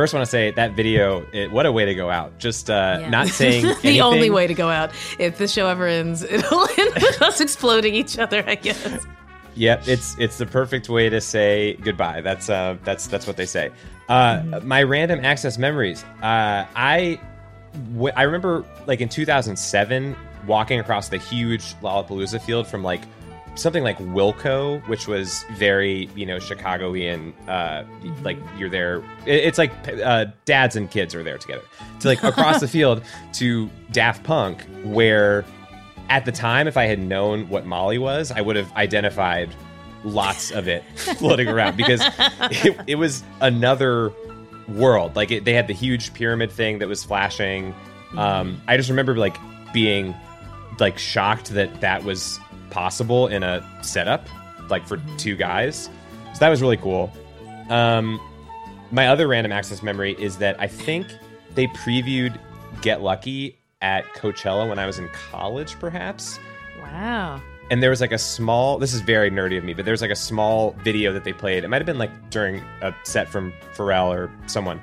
First, 0.00 0.14
want 0.14 0.24
to 0.24 0.30
say 0.30 0.50
that 0.52 0.72
video. 0.72 1.26
It, 1.30 1.52
what 1.52 1.66
a 1.66 1.72
way 1.72 1.84
to 1.84 1.94
go 1.94 2.08
out! 2.08 2.38
Just 2.38 2.70
uh, 2.70 3.00
yeah. 3.02 3.10
not 3.10 3.28
saying 3.28 3.66
the 3.82 4.00
only 4.00 4.30
way 4.30 4.46
to 4.46 4.54
go 4.54 4.70
out. 4.70 4.92
If 5.18 5.36
this 5.36 5.52
show 5.52 5.66
ever 5.66 5.86
ends, 5.86 6.22
it'll 6.30 6.62
end 6.62 6.94
with 6.94 7.20
us 7.20 7.38
exploding 7.38 7.94
each 7.94 8.18
other. 8.18 8.42
I 8.46 8.54
guess. 8.54 9.04
Yep, 9.56 9.88
it's 9.88 10.16
it's 10.18 10.38
the 10.38 10.46
perfect 10.46 10.88
way 10.88 11.10
to 11.10 11.20
say 11.20 11.74
goodbye. 11.82 12.22
That's 12.22 12.48
uh 12.48 12.78
that's 12.82 13.08
that's 13.08 13.26
what 13.26 13.36
they 13.36 13.44
say. 13.44 13.72
Uh, 14.08 14.38
mm-hmm. 14.38 14.66
My 14.66 14.82
random 14.84 15.22
access 15.22 15.58
memories. 15.58 16.02
Uh, 16.22 16.64
I 16.74 17.20
w- 17.92 18.14
I 18.16 18.22
remember 18.22 18.64
like 18.86 19.02
in 19.02 19.10
2007 19.10 20.16
walking 20.46 20.80
across 20.80 21.10
the 21.10 21.18
huge 21.18 21.74
Lollapalooza 21.82 22.40
field 22.40 22.66
from 22.66 22.82
like 22.82 23.02
something 23.54 23.82
like 23.82 23.98
Wilco, 23.98 24.86
which 24.88 25.06
was 25.06 25.44
very 25.52 26.08
you 26.14 26.26
know 26.26 26.38
Chicagoan, 26.38 27.34
Uh, 27.48 27.84
like 28.22 28.38
you're 28.56 28.70
there, 28.70 29.02
it's 29.26 29.58
like 29.58 29.72
uh, 30.02 30.26
dads 30.44 30.76
and 30.76 30.90
kids 30.90 31.14
are 31.14 31.22
there 31.22 31.38
together. 31.38 31.62
To 32.00 32.08
like 32.08 32.22
across 32.22 32.60
the 32.60 32.68
field 32.68 33.02
to 33.34 33.70
Daft 33.92 34.22
Punk, 34.24 34.62
where 34.84 35.44
at 36.08 36.24
the 36.24 36.32
time, 36.32 36.66
if 36.66 36.76
I 36.76 36.86
had 36.86 36.98
known 36.98 37.48
what 37.48 37.66
Molly 37.66 37.98
was, 37.98 38.32
I 38.32 38.40
would 38.40 38.56
have 38.56 38.72
identified 38.72 39.54
lots 40.02 40.50
of 40.50 40.66
it 40.66 40.82
floating 40.96 41.48
around 41.48 41.76
because 41.76 42.00
it, 42.64 42.76
it 42.86 42.94
was 42.96 43.22
another 43.40 44.12
world. 44.68 45.14
Like 45.14 45.30
it, 45.30 45.44
they 45.44 45.52
had 45.52 45.66
the 45.66 45.74
huge 45.74 46.12
pyramid 46.14 46.50
thing 46.50 46.78
that 46.78 46.88
was 46.88 47.04
flashing. 47.04 47.74
Um, 48.16 48.60
I 48.66 48.76
just 48.76 48.88
remember 48.88 49.16
like 49.16 49.36
being 49.72 50.14
like 50.78 50.98
shocked 50.98 51.50
that 51.50 51.80
that 51.80 52.02
was 52.04 52.40
possible 52.70 53.26
in 53.28 53.42
a 53.42 53.64
setup, 53.82 54.26
like 54.68 54.86
for 54.86 54.98
two 55.18 55.36
guys. 55.36 55.90
So 56.32 56.38
that 56.40 56.48
was 56.48 56.62
really 56.62 56.76
cool. 56.76 57.12
Um, 57.68 58.20
my 58.90 59.08
other 59.08 59.28
random 59.28 59.52
access 59.52 59.82
memory 59.82 60.14
is 60.18 60.38
that 60.38 60.60
I 60.60 60.66
think 60.66 61.06
they 61.54 61.66
previewed 61.68 62.38
Get 62.82 63.02
Lucky 63.02 63.58
at 63.82 64.04
Coachella 64.14 64.68
when 64.68 64.78
I 64.78 64.86
was 64.86 64.98
in 64.98 65.08
college, 65.30 65.78
perhaps 65.78 66.38
Wow. 66.82 67.40
and 67.70 67.82
there 67.82 67.90
was 67.90 68.00
like 68.00 68.12
a 68.12 68.18
small 68.18 68.78
this 68.78 68.92
is 68.94 69.00
very 69.00 69.30
nerdy 69.30 69.56
of 69.56 69.62
me 69.64 69.74
but 69.74 69.84
there 69.84 69.92
was 69.92 70.00
like 70.02 70.10
a 70.10 70.16
small 70.16 70.72
video 70.82 71.12
that 71.12 71.24
they 71.24 71.32
played 71.32 71.62
it 71.62 71.68
might 71.68 71.76
have 71.76 71.86
been 71.86 71.98
like 71.98 72.30
during 72.30 72.62
a 72.82 72.92
set 73.04 73.28
from 73.28 73.52
pharrell 73.76 74.08
or 74.08 74.30
someone 74.46 74.80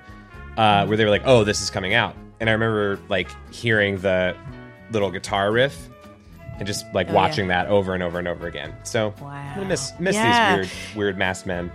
uh, 0.57 0.85
where 0.85 0.95
they 0.95 1.03
were 1.03 1.09
like 1.09 1.23
oh 1.25 1.43
this 1.43 1.59
is 1.61 1.69
coming 1.69 1.93
out 1.95 2.15
and 2.39 2.49
i 2.49 2.53
remember 2.53 2.99
like 3.09 3.29
hearing 3.53 3.97
the 3.97 4.35
little 4.91 5.09
guitar 5.11 5.51
riff 5.51 5.89
and 6.57 6.65
just 6.67 6.85
like 6.93 7.09
Oh, 7.09 7.13
watching 7.13 7.47
that 7.49 7.67
over 7.67 7.93
and 7.93 8.01
over 8.03 8.19
and 8.19 8.27
over 8.27 8.47
again 8.47 8.73
so 8.83 9.13
Wow. 9.21 9.27
i'm 9.29 9.55
gonna 9.55 9.67
miss 9.69 9.93
miss 9.99 10.15
Yeah. 10.15 10.57
these 10.57 10.69
weird 10.93 10.97
weird 10.97 11.17
masked 11.17 11.45
men 11.47 11.71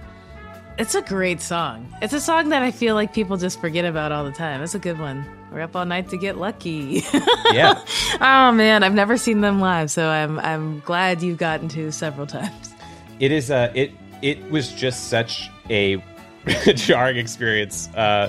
It's 0.79 0.95
a 0.95 1.03
great 1.03 1.43
song. 1.43 1.87
It's 2.01 2.15
a 2.15 2.21
song 2.21 2.49
that 2.49 2.63
I 2.63 2.71
feel 2.71 2.95
like 2.95 3.13
people 3.13 3.37
just 3.37 3.61
forget 3.61 3.85
about 3.85 4.11
all 4.11 4.25
the 4.25 4.33
time. 4.33 4.63
It's 4.63 4.75
a 4.75 4.79
good 4.79 4.99
one. 4.99 5.23
We're 5.53 5.61
up 5.61 5.77
all 5.77 5.85
night 5.85 6.09
to 6.09 6.17
get 6.17 6.39
lucky. 6.39 7.03
yeah 7.53 7.75
oh 8.23 8.53
man, 8.53 8.83
I've 8.83 8.95
never 8.95 9.19
seen 9.19 9.43
them 9.43 9.61
live, 9.61 9.91
so 9.91 10.09
I'm 10.09 10.39
I'm 10.41 10.81
glad 10.81 11.23
you've 11.23 11.37
gotten 11.37 11.69
to 11.77 11.93
several 11.93 12.27
times. 12.27 12.73
it 13.21 13.31
is 13.33 13.51
uh 13.51 13.71
it 13.75 13.93
it 14.23 14.51
was 14.51 14.73
just 14.73 15.09
such 15.11 15.51
a 15.69 16.03
jarring 16.75 17.19
experience 17.19 17.89
uh 17.95 18.29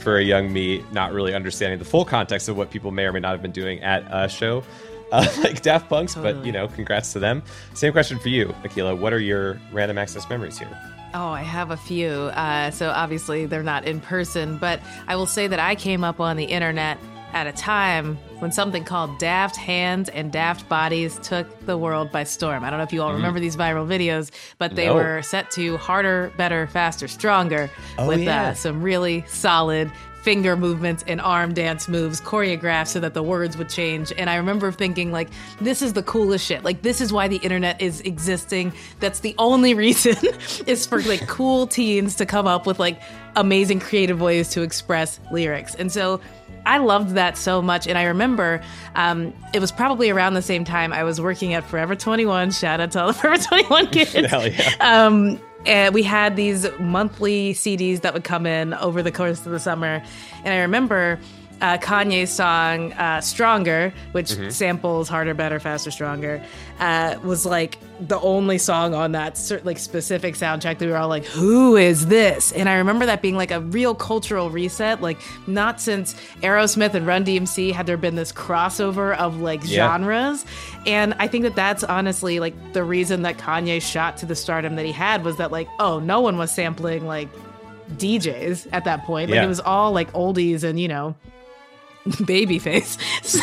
for 0.00 0.16
a 0.18 0.22
young 0.22 0.52
me 0.52 0.82
not 0.92 1.12
really 1.12 1.32
understanding 1.32 1.78
the 1.78 1.84
full 1.84 2.04
context 2.04 2.48
of 2.48 2.56
what 2.56 2.70
people 2.70 2.90
may 2.90 3.04
or 3.04 3.12
may 3.12 3.20
not 3.20 3.30
have 3.32 3.40
been 3.42 3.52
doing 3.52 3.80
at 3.84 4.02
a 4.10 4.28
show 4.28 4.62
uh, 5.22 5.26
like 5.42 5.62
Daft 5.62 5.88
Punk's, 5.88 6.14
but 6.14 6.44
you 6.44 6.52
know, 6.52 6.68
congrats 6.68 7.12
to 7.12 7.18
them. 7.18 7.42
Same 7.74 7.92
question 7.92 8.18
for 8.18 8.28
you, 8.28 8.48
Akilah. 8.64 8.98
What 8.98 9.12
are 9.12 9.20
your 9.20 9.60
random 9.72 9.98
access 9.98 10.28
memories 10.28 10.58
here? 10.58 10.68
Oh, 11.14 11.28
I 11.28 11.42
have 11.42 11.70
a 11.70 11.76
few. 11.76 12.08
Uh, 12.10 12.70
so 12.72 12.90
obviously 12.90 13.46
they're 13.46 13.62
not 13.62 13.84
in 13.84 14.00
person, 14.00 14.58
but 14.58 14.80
I 15.06 15.14
will 15.16 15.26
say 15.26 15.46
that 15.46 15.60
I 15.60 15.76
came 15.76 16.02
up 16.02 16.18
on 16.18 16.36
the 16.36 16.44
internet 16.44 16.98
at 17.32 17.46
a 17.48 17.52
time 17.52 18.16
when 18.40 18.50
something 18.52 18.84
called 18.84 19.18
Daft 19.18 19.56
Hands 19.56 20.08
and 20.08 20.30
Daft 20.32 20.68
Bodies 20.68 21.18
took 21.22 21.46
the 21.66 21.76
world 21.78 22.10
by 22.12 22.22
storm. 22.24 22.64
I 22.64 22.70
don't 22.70 22.78
know 22.78 22.84
if 22.84 22.92
you 22.92 23.02
all 23.02 23.12
remember 23.12 23.38
these 23.40 23.56
viral 23.56 23.86
videos, 23.88 24.30
but 24.58 24.74
they 24.76 24.86
No. 24.86 24.94
were 24.94 25.22
set 25.22 25.50
to 25.52 25.76
harder, 25.78 26.32
better, 26.36 26.66
faster, 26.68 27.08
stronger 27.08 27.70
Oh, 27.98 28.06
with 28.08 28.20
yeah. 28.22 28.48
uh, 28.50 28.54
some 28.54 28.82
really 28.82 29.24
solid 29.28 29.90
finger 30.24 30.56
movements 30.56 31.04
and 31.06 31.20
arm 31.20 31.52
dance 31.52 31.86
moves 31.86 32.18
choreographed 32.18 32.88
so 32.88 32.98
that 32.98 33.12
the 33.12 33.22
words 33.22 33.58
would 33.58 33.68
change 33.68 34.10
and 34.16 34.30
i 34.30 34.36
remember 34.36 34.72
thinking 34.72 35.12
like 35.12 35.28
this 35.60 35.82
is 35.82 35.92
the 35.92 36.02
coolest 36.02 36.46
shit 36.46 36.64
like 36.64 36.80
this 36.80 37.02
is 37.02 37.12
why 37.12 37.28
the 37.28 37.36
internet 37.36 37.78
is 37.80 38.00
existing 38.00 38.72
that's 39.00 39.20
the 39.20 39.34
only 39.36 39.74
reason 39.74 40.16
is 40.66 40.86
for 40.86 41.02
like 41.02 41.20
cool 41.28 41.66
teens 41.66 42.14
to 42.14 42.24
come 42.24 42.46
up 42.46 42.66
with 42.66 42.78
like 42.78 42.98
amazing 43.36 43.78
creative 43.78 44.22
ways 44.22 44.48
to 44.48 44.62
express 44.62 45.20
lyrics 45.30 45.74
and 45.74 45.92
so 45.92 46.18
I 46.66 46.78
loved 46.78 47.10
that 47.10 47.36
so 47.36 47.60
much. 47.60 47.86
And 47.86 47.98
I 47.98 48.04
remember 48.04 48.62
um, 48.94 49.34
it 49.52 49.60
was 49.60 49.70
probably 49.70 50.08
around 50.08 50.32
the 50.32 50.40
same 50.40 50.64
time 50.64 50.94
I 50.94 51.04
was 51.04 51.20
working 51.20 51.52
at 51.52 51.62
Forever 51.62 51.94
21. 51.94 52.52
Shout 52.52 52.80
out 52.80 52.90
to 52.92 53.02
all 53.02 53.06
the 53.08 53.12
Forever 53.12 53.42
21 53.42 53.88
kids 53.88 54.14
Hell 54.14 54.48
yeah. 54.48 54.72
um, 54.80 55.38
and 55.66 55.94
we 55.94 56.02
had 56.02 56.36
these 56.36 56.66
monthly 56.78 57.54
CDs 57.54 58.02
that 58.02 58.14
would 58.14 58.24
come 58.24 58.46
in 58.46 58.74
over 58.74 59.02
the 59.02 59.12
course 59.12 59.44
of 59.46 59.52
the 59.52 59.60
summer. 59.60 60.02
And 60.44 60.54
I 60.54 60.60
remember 60.62 61.18
uh, 61.60 61.78
Kanye's 61.78 62.30
song 62.30 62.92
uh, 62.94 63.20
"Stronger," 63.20 63.92
which 64.12 64.30
Mm-hmm. 64.30 64.50
samples 64.50 65.08
"Harder, 65.08 65.34
Better, 65.34 65.58
Faster, 65.60 65.90
Stronger," 65.90 66.42
uh, 66.80 67.16
was 67.22 67.46
like 67.46 67.78
the 68.00 68.18
only 68.20 68.58
song 68.58 68.92
on 68.92 69.12
that 69.12 69.40
like 69.64 69.78
specific 69.78 70.34
soundtrack 70.34 70.78
that 70.78 70.80
we 70.86 70.88
were 70.90 70.96
all 70.96 71.08
like, 71.08 71.24
"Who 71.26 71.76
is 71.76 72.06
this?" 72.06 72.50
And 72.52 72.68
I 72.68 72.74
remember 72.76 73.06
that 73.06 73.22
being 73.22 73.36
like 73.36 73.50
a 73.52 73.60
real 73.60 73.94
cultural 73.94 74.50
reset. 74.50 75.00
Like, 75.00 75.18
not 75.46 75.80
since 75.80 76.14
Aerosmith 76.42 76.94
and 76.94 77.06
Run 77.06 77.24
DMC 77.24 77.72
had 77.72 77.86
there 77.86 77.96
been 77.96 78.16
this 78.16 78.32
crossover 78.32 79.16
of 79.16 79.40
like 79.40 79.60
Yeah. 79.64 79.86
genres. 79.88 80.44
And 80.86 81.14
I 81.18 81.28
think 81.28 81.44
that 81.44 81.54
that's 81.54 81.84
honestly 81.84 82.40
like 82.40 82.54
the 82.72 82.82
reason 82.84 83.22
that 83.22 83.38
Kanye 83.38 83.80
shot 83.80 84.16
to 84.18 84.26
the 84.26 84.34
stardom 84.36 84.74
that 84.76 84.84
he 84.84 84.92
had 84.92 85.24
was 85.24 85.36
that 85.36 85.50
like, 85.52 85.68
oh, 85.78 86.00
no 86.00 86.20
one 86.20 86.36
was 86.36 86.50
sampling 86.50 87.06
like 87.06 87.28
DJs 87.96 88.68
at 88.72 88.84
that 88.84 89.04
point. 89.04 89.30
Like 89.30 89.36
Yeah. 89.36 89.44
it 89.44 89.48
was 89.48 89.60
all 89.60 89.92
like 89.92 90.12
oldies 90.12 90.64
and 90.64 90.78
you 90.80 90.88
know 90.88 91.14
babyface. 92.08 92.98
So 93.24 93.40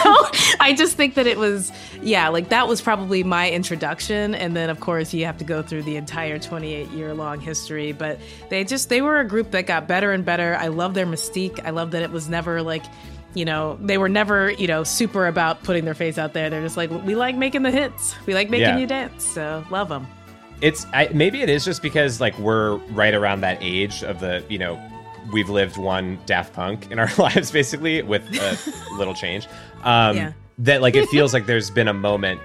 I 0.59 0.73
just 0.73 0.95
think 0.95 1.15
that 1.15 1.25
it 1.27 1.37
was 1.37 1.71
yeah, 2.01 2.29
like 2.29 2.49
that 2.49 2.67
was 2.67 2.81
probably 2.81 3.23
my 3.23 3.49
introduction 3.49 4.35
and 4.35 4.55
then 4.55 4.69
of 4.69 4.79
course 4.79 5.13
you 5.13 5.25
have 5.25 5.37
to 5.39 5.43
go 5.43 5.61
through 5.61 5.83
the 5.83 5.95
entire 5.95 6.37
28 6.39 6.89
year 6.91 7.13
long 7.13 7.39
history, 7.39 7.91
but 7.91 8.19
they 8.49 8.63
just 8.63 8.89
they 8.89 9.01
were 9.01 9.19
a 9.19 9.25
group 9.27 9.51
that 9.51 9.65
got 9.65 9.87
better 9.87 10.11
and 10.11 10.23
better. 10.23 10.55
I 10.55 10.67
love 10.67 10.93
their 10.93 11.05
mystique. 11.07 11.59
I 11.65 11.71
love 11.71 11.91
that 11.91 12.03
it 12.03 12.11
was 12.11 12.29
never 12.29 12.61
like 12.61 12.83
you 13.33 13.45
know, 13.45 13.77
they 13.81 13.97
were 13.97 14.09
never, 14.09 14.51
you 14.51 14.67
know, 14.67 14.83
super 14.83 15.25
about 15.25 15.63
putting 15.63 15.85
their 15.85 15.93
face 15.93 16.17
out 16.17 16.33
there. 16.33 16.49
They're 16.49 16.61
just 16.61 16.75
like, 16.75 16.89
we 17.05 17.15
like 17.15 17.37
making 17.37 17.63
the 17.63 17.71
hits. 17.71 18.13
We 18.25 18.33
like 18.33 18.49
making 18.49 18.67
Yeah. 18.67 18.77
you 18.77 18.85
dance. 18.85 19.25
So 19.25 19.63
love 19.71 19.87
them. 19.87 20.05
It's 20.59 20.85
I, 20.93 21.09
maybe 21.13 21.41
it 21.41 21.49
is 21.49 21.63
just 21.63 21.81
because 21.81 22.19
like 22.19 22.37
we're 22.37 22.75
right 22.91 23.13
around 23.13 23.41
that 23.41 23.57
age 23.61 24.03
of 24.03 24.19
the 24.19 24.43
you 24.49 24.59
know 24.59 24.75
we've 25.31 25.49
lived 25.49 25.77
one 25.77 26.19
Daft 26.25 26.53
Punk 26.53 26.91
in 26.91 26.99
our 26.99 27.09
lives 27.17 27.51
basically 27.51 28.01
with 28.01 28.23
a 28.33 28.57
little 28.97 29.13
change. 29.13 29.47
Um, 29.83 30.17
Yeah. 30.17 30.33
That 30.59 30.81
like 30.81 30.95
it 30.95 31.07
feels 31.09 31.33
like 31.33 31.45
there's 31.47 31.71
been 31.71 31.87
a 31.87 31.93
moment 31.93 32.39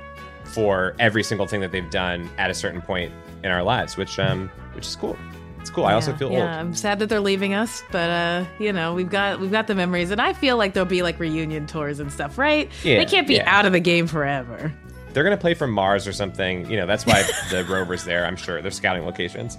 for 0.45 0.95
every 0.99 1.23
single 1.23 1.47
thing 1.47 1.61
that 1.61 1.71
they've 1.71 1.91
done 1.91 2.31
at 2.39 2.51
a 2.51 2.55
certain 2.55 2.81
point 2.81 3.13
in 3.43 3.51
our 3.51 3.63
lives, 3.63 3.97
which 3.97 4.19
um 4.19 4.51
which 4.75 4.87
is 4.87 4.97
cool. 4.97 5.17
It's 5.61 5.71
cool. 5.73 5.85
I 5.85 5.95
also 5.95 6.15
feel 6.15 6.31
yeah, 6.31 6.39
old. 6.39 6.49
I'm 6.49 6.75
sad 6.75 7.01
that 7.01 7.09
they're 7.09 7.19
leaving 7.21 7.53
us, 7.53 7.83
but 7.91 8.09
uh, 8.09 8.45
you 8.61 8.73
know, 8.73 8.95
we've 8.95 9.11
got 9.11 9.41
we've 9.41 9.51
got 9.51 9.67
the 9.67 9.75
memories, 9.75 10.13
and 10.13 10.21
I 10.21 10.33
feel 10.33 10.57
like 10.57 10.75
there'll 10.75 10.89
be 10.89 11.03
like 11.03 11.19
reunion 11.19 11.67
tours 11.67 11.99
and 11.99 12.13
stuff, 12.13 12.39
right? 12.39 12.71
Yeah, 12.85 12.99
they 12.99 13.05
can't 13.05 13.27
be 13.27 13.35
yeah. 13.35 13.53
out 13.53 13.67
of 13.67 13.73
the 13.73 13.81
game 13.81 14.07
forever. 14.07 14.73
They're 15.13 15.25
gonna 15.25 15.37
play 15.37 15.55
from 15.55 15.73
Mars 15.73 16.07
or 16.07 16.13
something. 16.13 16.71
You 16.71 16.77
know 16.77 16.87
that's 16.87 17.05
why 17.05 17.25
the 17.51 17.65
rover's 17.65 18.05
there. 18.05 18.25
I'm 18.25 18.37
sure 18.37 18.63
they're 18.63 18.71
scouting 18.71 19.05
locations. 19.05 19.59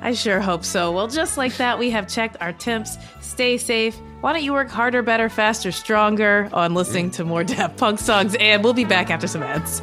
I 0.00 0.12
sure 0.12 0.40
hope 0.40 0.64
so. 0.64 0.92
Well, 0.92 1.08
just 1.08 1.36
like 1.36 1.56
that, 1.56 1.78
we 1.78 1.90
have 1.90 2.08
checked 2.08 2.36
our 2.40 2.52
temps. 2.52 2.98
Stay 3.20 3.56
safe. 3.58 3.96
Why 4.20 4.32
don't 4.32 4.42
you 4.42 4.52
work 4.52 4.68
harder, 4.68 5.02
better, 5.02 5.28
faster, 5.28 5.72
stronger 5.72 6.48
on 6.52 6.74
listening 6.74 7.10
mm. 7.10 7.14
to 7.14 7.24
more 7.24 7.44
Daft 7.44 7.76
Punk 7.76 7.98
songs? 7.98 8.34
And 8.40 8.64
we'll 8.64 8.72
be 8.72 8.84
back 8.84 9.10
after 9.10 9.26
some 9.26 9.42
ads. 9.42 9.82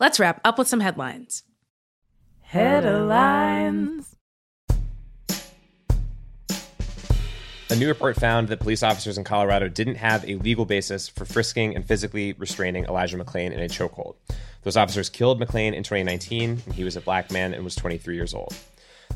Let's 0.00 0.18
wrap 0.18 0.40
up 0.44 0.58
with 0.58 0.66
some 0.66 0.80
headlines. 0.80 1.42
Headlines. 2.40 4.16
A 7.68 7.76
new 7.76 7.86
report 7.86 8.16
found 8.16 8.48
that 8.48 8.60
police 8.60 8.82
officers 8.82 9.18
in 9.18 9.24
Colorado 9.24 9.68
didn't 9.68 9.96
have 9.96 10.26
a 10.26 10.36
legal 10.36 10.64
basis 10.64 11.06
for 11.06 11.26
frisking 11.26 11.76
and 11.76 11.84
physically 11.84 12.32
restraining 12.32 12.86
Elijah 12.86 13.18
McClain 13.18 13.52
in 13.52 13.60
a 13.60 13.68
chokehold. 13.68 14.14
Those 14.62 14.78
officers 14.78 15.10
killed 15.10 15.38
McClain 15.38 15.74
in 15.74 15.82
2019, 15.82 16.62
and 16.64 16.74
he 16.74 16.82
was 16.82 16.96
a 16.96 17.02
black 17.02 17.30
man 17.30 17.52
and 17.52 17.62
was 17.62 17.74
23 17.74 18.14
years 18.14 18.32
old. 18.32 18.54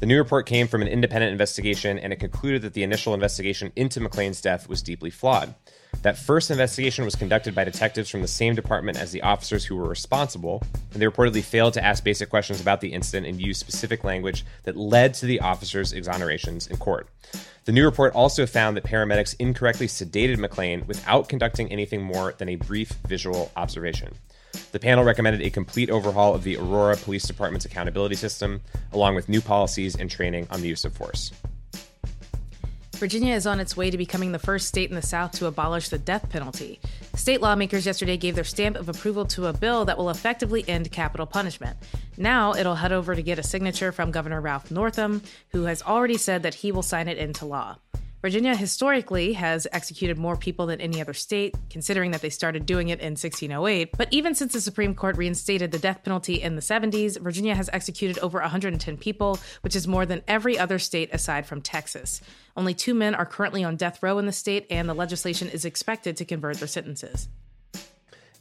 The 0.01 0.07
new 0.07 0.19
report 0.19 0.47
came 0.47 0.69
from 0.69 0.83
an 0.83 0.89
independent 0.89 1.33
investigation, 1.33 1.99
and 1.99 2.13
it 2.13 2.21
concluded 2.21 2.63
that 2.63 2.75
the 2.75 2.83
initial 2.83 3.15
investigation 3.15 3.73
into 3.77 4.01
McClain's 4.01 4.41
death 4.41 4.69
was 4.69 4.83
deeply 4.83 5.11
flawed. 5.11 5.55
That 6.03 6.19
first 6.19 6.51
investigation 6.51 7.05
was 7.05 7.15
conducted 7.15 7.55
by 7.55 7.65
detectives 7.65 8.11
from 8.11 8.21
the 8.21 8.29
same 8.29 8.55
department 8.55 8.99
as 8.99 9.13
the 9.13 9.23
officers 9.23 9.65
who 9.65 9.77
were 9.77 9.89
responsible, 9.89 10.63
and 10.93 11.01
they 11.01 11.07
reportedly 11.07 11.43
failed 11.43 11.75
to 11.75 11.85
ask 11.85 12.05
basic 12.05 12.29
questions 12.29 12.61
about 12.61 12.81
the 12.83 12.93
incident 12.93 13.27
and 13.27 13.41
use 13.41 13.57
specific 13.57 14.05
language 14.05 14.45
that 14.65 14.77
led 14.77 15.15
to 15.15 15.27
the 15.27 15.41
officers' 15.41 15.95
exonerations 15.95 16.71
in 16.71 16.77
court. 16.77 17.09
The 17.65 17.73
new 17.73 17.87
report 17.87 18.15
also 18.15 18.45
found 18.45 18.77
that 18.77 18.85
paramedics 18.85 19.37
incorrectly 19.39 19.87
sedated 19.87 20.37
McClain 20.37 20.87
without 20.87 21.31
conducting 21.31 21.73
anything 21.73 22.03
more 22.03 22.35
than 22.37 22.51
a 22.51 22.57
brief 22.57 22.91
visual 23.09 23.51
observation. 23.57 24.15
The 24.73 24.79
panel 24.79 25.05
recommended 25.05 25.43
a 25.43 25.51
complete 25.51 25.91
overhaul 25.91 26.35
of 26.35 26.43
the 26.43 26.57
Aurora 26.57 26.97
Police 26.97 27.25
Department's 27.25 27.65
accountability 27.65 28.17
system, 28.17 28.61
along 28.93 29.15
with 29.15 29.29
new 29.29 29.41
policies 29.41 29.97
and 29.97 30.11
training 30.11 30.47
on 30.51 30.61
the 30.61 30.69
use 30.69 30.85
of 30.85 30.93
force. 30.93 31.33
Virginia 32.97 33.35
is 33.35 33.47
on 33.47 33.61
its 33.61 33.77
way 33.77 33.91
to 33.91 33.99
becoming 33.99 34.33
the 34.33 34.39
first 34.39 34.69
state 34.69 34.89
in 34.89 34.95
the 34.95 35.03
South 35.03 35.33
to 35.33 35.47
abolish 35.47 35.89
the 35.89 35.99
death 35.99 36.31
penalty. 36.31 36.81
State 37.15 37.41
lawmakers 37.41 37.87
yesterday 37.87 38.17
gave 38.17 38.35
their 38.35 38.45
stamp 38.45 38.77
of 38.77 38.89
approval 38.89 39.25
to 39.27 39.47
a 39.47 39.53
bill 39.53 39.85
that 39.85 39.99
will 39.99 40.11
effectively 40.11 40.65
end 40.69 40.91
capital 40.91 41.27
punishment. 41.27 41.77
Now 42.17 42.55
it'll 42.55 42.77
head 42.77 42.93
over 42.93 43.15
to 43.15 43.23
get 43.23 43.39
a 43.39 43.43
signature 43.43 43.93
from 43.93 44.11
Governor 44.11 44.41
Ralph 44.41 44.71
Northam, 44.71 45.23
who 45.49 45.65
has 45.65 45.83
already 45.83 46.17
said 46.17 46.45
that 46.45 46.55
he 46.55 46.73
will 46.73 46.83
sign 46.83 47.09
it 47.09 47.19
into 47.19 47.47
law. 47.47 47.77
Virginia 48.25 48.57
historically 48.57 49.35
has 49.35 49.67
executed 49.71 50.17
more 50.17 50.35
people 50.35 50.65
than 50.65 50.81
any 50.81 50.99
other 50.99 51.13
state, 51.13 51.55
considering 51.69 52.11
that 52.11 52.23
they 52.23 52.31
started 52.31 52.65
doing 52.65 52.89
it 52.89 52.99
in 52.99 53.11
1608. 53.11 53.99
But 53.99 54.09
even 54.13 54.35
since 54.35 54.55
the 54.55 54.63
Supreme 54.63 54.95
Court 54.95 55.19
reinstated 55.19 55.71
the 55.71 55.79
death 55.79 56.03
penalty 56.03 56.41
in 56.41 56.57
the 56.57 56.63
70s, 56.63 57.21
Virginia 57.21 57.55
has 57.55 57.69
executed 57.75 58.19
over 58.21 58.41
110 58.41 58.97
people, 58.97 59.39
which 59.61 59.77
is 59.77 59.87
more 59.87 60.07
than 60.07 60.23
every 60.27 60.59
other 60.59 60.79
state 60.79 61.11
aside 61.13 61.45
from 61.45 61.61
Texas. 61.61 62.23
Only 62.57 62.73
two 62.73 62.95
men 62.95 63.15
are 63.15 63.27
currently 63.27 63.63
on 63.63 63.77
death 63.77 64.03
row 64.03 64.17
in 64.17 64.25
the 64.25 64.33
state, 64.33 64.67
and 64.71 64.89
the 64.89 64.95
legislation 64.95 65.51
is 65.51 65.67
expected 65.67 66.17
to 66.17 66.25
convert 66.25 66.57
their 66.57 66.67
sentences. 66.67 67.29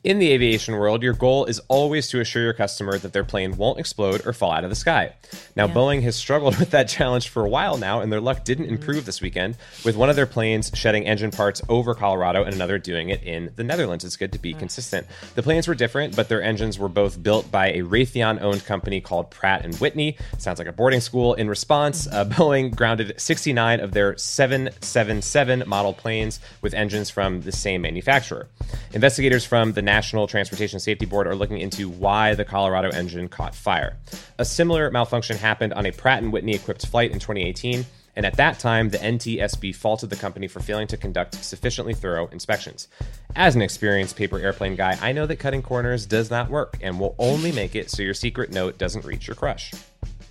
In 0.03 0.19
the 0.19 0.33
aviation 0.33 0.75
world, 0.75 1.01
your 1.01 1.13
goal 1.13 1.45
is 1.45 1.59
always 1.69 2.09
to 2.09 2.19
assure 2.19 2.43
your 2.43 2.51
customer 2.51 2.97
that 2.97 3.13
their 3.13 3.23
plane 3.23 3.55
won't 3.55 3.79
explode 3.79 4.27
or 4.27 4.33
fall 4.33 4.51
out 4.51 4.65
of 4.65 4.69
the 4.69 4.75
sky. 4.75 5.13
Now, 5.55 5.65
Boeing 5.65 6.01
has 6.01 6.17
struggled 6.17 6.59
with 6.59 6.71
that 6.71 6.89
challenge 6.89 7.29
for 7.29 7.45
a 7.45 7.49
while 7.49 7.77
now, 7.77 8.01
and 8.01 8.11
their 8.11 8.19
luck 8.19 8.43
didn't 8.43 8.65
improve 8.65 9.05
this 9.05 9.21
weekend, 9.21 9.55
with 9.85 9.95
one 9.95 10.09
of 10.09 10.17
their 10.17 10.25
planes 10.25 10.71
shedding 10.73 11.05
engine 11.05 11.31
parts 11.31 11.61
over 11.69 11.95
Colorado 11.95 12.43
and 12.43 12.53
another 12.53 12.77
doing 12.77 13.07
it 13.11 13.23
in 13.23 13.53
the 13.55 13.63
Netherlands. 13.63 14.03
It's 14.03 14.17
good 14.17 14.33
to 14.33 14.39
be 14.39 14.53
consistent. 14.53 15.07
The 15.35 15.41
planes 15.41 15.69
were 15.69 15.75
different, 15.75 16.17
but 16.17 16.27
their 16.27 16.43
engines 16.43 16.77
were 16.77 16.89
both 16.89 17.23
built 17.23 17.49
by 17.49 17.69
a 17.69 17.83
Raytheon-owned 17.83 18.65
company 18.65 18.99
called 18.99 19.31
Pratt 19.31 19.63
and 19.63 19.73
Whitney. 19.75 20.17
Sounds 20.37 20.59
like 20.59 20.67
a 20.67 20.73
boarding 20.73 20.99
school. 20.99 21.33
In 21.35 21.47
response, 21.47 22.07
uh, 22.07 22.25
Boeing 22.25 22.75
grounded 22.75 23.13
69 23.21 23.79
of 23.79 23.93
their 23.93 24.17
777 24.17 25.63
model 25.65 25.93
planes 25.93 26.41
with 26.61 26.73
engines 26.73 27.09
from 27.09 27.39
the 27.39 27.53
same 27.53 27.83
manufacturer. 27.83 28.49
Investigators 28.91 29.45
from 29.45 29.71
the 29.71 29.92
National 29.93 30.25
Transportation 30.25 30.79
Safety 30.79 31.05
Board 31.05 31.27
are 31.27 31.35
looking 31.35 31.59
into 31.59 31.87
why 31.87 32.33
the 32.33 32.43
Colorado 32.43 32.89
engine 32.89 33.27
caught 33.27 33.53
fire. 33.53 33.95
A 34.39 34.43
similar 34.43 34.89
malfunction 34.89 35.37
happened 35.37 35.71
on 35.71 35.85
a 35.85 35.91
Pratt 35.91 36.23
& 36.23 36.31
Whitney 36.31 36.55
equipped 36.55 36.87
flight 36.87 37.11
in 37.11 37.19
2018, 37.19 37.85
and 38.15 38.25
at 38.25 38.35
that 38.37 38.57
time, 38.57 38.89
the 38.89 38.97
NTSB 38.97 39.75
faulted 39.75 40.09
the 40.09 40.15
company 40.15 40.47
for 40.47 40.61
failing 40.61 40.87
to 40.87 40.97
conduct 40.97 41.35
sufficiently 41.45 41.93
thorough 41.93 42.25
inspections. 42.29 42.87
As 43.35 43.55
an 43.55 43.61
experienced 43.61 44.15
paper 44.15 44.39
airplane 44.39 44.75
guy, 44.75 44.97
I 44.99 45.11
know 45.11 45.27
that 45.27 45.35
cutting 45.35 45.61
corners 45.61 46.07
does 46.07 46.31
not 46.31 46.49
work 46.49 46.75
and 46.81 46.99
will 46.99 47.13
only 47.19 47.51
make 47.51 47.75
it 47.75 47.91
so 47.91 48.01
your 48.01 48.15
secret 48.15 48.51
note 48.51 48.79
doesn't 48.79 49.05
reach 49.05 49.27
your 49.27 49.35
crush. 49.35 49.73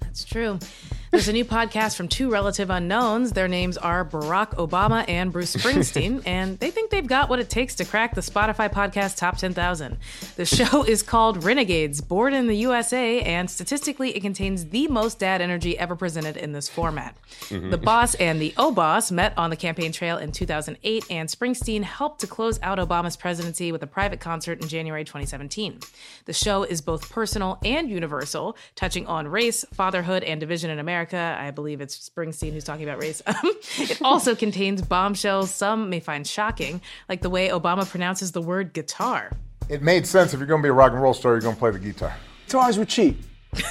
That's 0.01 0.25
true. 0.25 0.59
There's 1.13 1.29
a 1.29 1.33
new 1.35 1.45
podcast 1.45 1.95
from 1.95 2.09
two 2.09 2.31
relative 2.31 2.71
unknowns. 2.71 3.33
Their 3.33 3.47
names 3.47 3.77
are 3.77 4.03
Barack 4.03 4.55
Obama 4.55 5.05
and 5.07 5.31
Bruce 5.31 5.55
Springsteen, 5.55 6.23
and 6.27 6.59
they 6.59 6.71
think 6.71 6.89
they've 6.89 7.07
got 7.07 7.29
what 7.29 7.39
it 7.39 7.51
takes 7.51 7.75
to 7.75 7.85
crack 7.85 8.15
the 8.15 8.23
Spotify 8.23 8.73
podcast 8.73 9.19
top 9.19 9.37
10,000. 9.37 9.99
The 10.37 10.47
show 10.47 10.85
is 10.85 11.03
called 11.03 11.45
Renegades, 11.45 12.01
born 12.01 12.33
in 12.33 12.47
the 12.47 12.57
USA, 12.57 13.21
and 13.21 13.51
statistically, 13.51 14.17
it 14.17 14.21
contains 14.21 14.65
the 14.71 14.89
most 14.89 15.19
dad 15.19 15.43
energy 15.43 15.79
ever 15.79 15.95
presented 15.95 16.39
in 16.39 16.53
this 16.53 16.71
format. 16.71 17.15
Mm-hmm. 17.51 17.69
The 17.69 17.77
boss 17.77 18.15
and 18.15 18.41
the 18.41 18.55
O 18.57 18.73
boss 18.73 19.13
met 19.13 19.37
on 19.37 19.51
the 19.51 19.57
campaign 19.57 19.93
trail 19.93 20.17
in 20.17 20.33
2008, 20.33 21.05
and 21.11 21.29
Springsteen 21.29 21.83
helped 21.83 22.23
to 22.23 22.27
close 22.27 22.59
out 22.63 22.79
Obama's 22.79 23.19
presidency 23.19 23.71
with 23.71 23.83
a 23.83 23.87
private 23.87 24.21
concert 24.21 24.63
in 24.63 24.69
January 24.69 25.05
2017. 25.05 25.79
The 26.25 26.33
show 26.33 26.63
is 26.63 26.81
both 26.81 27.11
personal 27.11 27.59
and 27.63 27.91
universal, 27.91 28.57
touching 28.77 29.07
on 29.07 29.29
race, 29.29 29.63
fatherhood, 29.75 30.23
and 30.23 30.41
division 30.41 30.71
in 30.71 30.79
America. 30.79 31.02
I 31.13 31.51
believe 31.51 31.81
it's 31.81 32.09
Springsteen 32.09 32.53
who's 32.53 32.65
talking 32.65 32.85
about 32.85 32.99
race. 33.01 33.23
Um, 33.33 33.53
it 33.79 34.01
also 34.03 34.35
contains 34.35 34.83
bombshells 34.83 35.51
some 35.51 35.89
may 35.89 36.01
find 36.01 36.27
shocking, 36.27 36.81
like 37.09 37.23
the 37.23 37.31
way 37.31 37.49
Obama 37.49 37.89
pronounces 37.89 38.33
the 38.33 38.43
word 38.43 38.73
guitar. 38.73 39.33
It 39.69 39.83
made 39.83 40.07
sense 40.07 40.35
if 40.35 40.39
you're 40.39 40.47
going 40.47 40.61
to 40.61 40.67
be 40.67 40.69
a 40.69 40.73
rock 40.73 40.93
and 40.93 41.03
roll 41.03 41.15
star, 41.15 41.33
you're 41.33 41.41
going 41.41 41.55
to 41.55 41.59
play 41.59 41.71
the 41.71 41.79
guitar. 41.79 42.15
Guitars 42.47 42.79
were 42.79 42.85
cheap. 42.85 43.23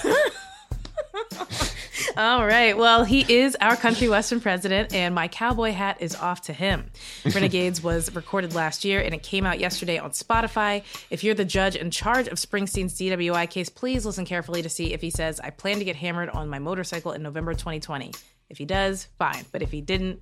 All 2.18 2.46
right. 2.46 2.78
Well, 2.78 3.06
he 3.06 3.26
is 3.34 3.56
our 3.62 3.76
country 3.76 4.10
western 4.10 4.42
president, 4.42 4.94
and 4.94 5.16
my 5.16 5.28
cowboy 5.28 5.72
hat 5.72 5.98
is 6.02 6.16
off 6.16 6.42
to 6.44 6.54
him. 6.54 6.92
Renegades 7.34 7.82
was 7.82 8.14
recorded 8.14 8.54
last 8.54 8.84
year, 8.84 9.02
and 9.02 9.14
it 9.14 9.24
came 9.24 9.46
out 9.46 9.60
yesterday 9.60 9.98
on 9.98 10.12
Spotify. 10.12 10.84
If 11.10 11.24
you're 11.24 11.36
the 11.36 11.46
judge 11.46 11.76
in 11.76 11.90
charge 11.90 12.28
of 12.28 12.38
Springsteen's 12.38 12.96
DWI 12.96 13.50
case, 13.50 13.70
please 13.70 14.06
listen 14.06 14.26
carefully 14.26 14.62
to 14.62 14.70
see 14.70 14.94
if 14.94 15.02
he 15.02 15.10
says, 15.10 15.40
I 15.40 15.52
plan 15.52 15.80
to 15.80 15.86
get 15.86 15.96
hammered 15.96 16.30
on 16.30 16.50
my 16.50 16.60
motorcycle 16.60 17.14
in 17.14 17.24
November 17.24 17.54
2020. 17.54 18.12
If 18.50 18.58
he 18.58 18.66
does, 18.66 19.08
fine. 19.18 19.46
But 19.52 19.62
if 19.62 19.72
he 19.72 19.80
didn't, 19.80 20.22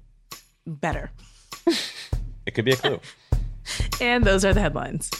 better. 0.67 1.09
It 2.45 2.51
could 2.53 2.65
be 2.65 2.71
a 2.71 2.77
clue. 2.77 2.99
And 4.01 4.23
those 4.23 4.45
are 4.45 4.53
the 4.53 4.61
headlines. 4.61 5.11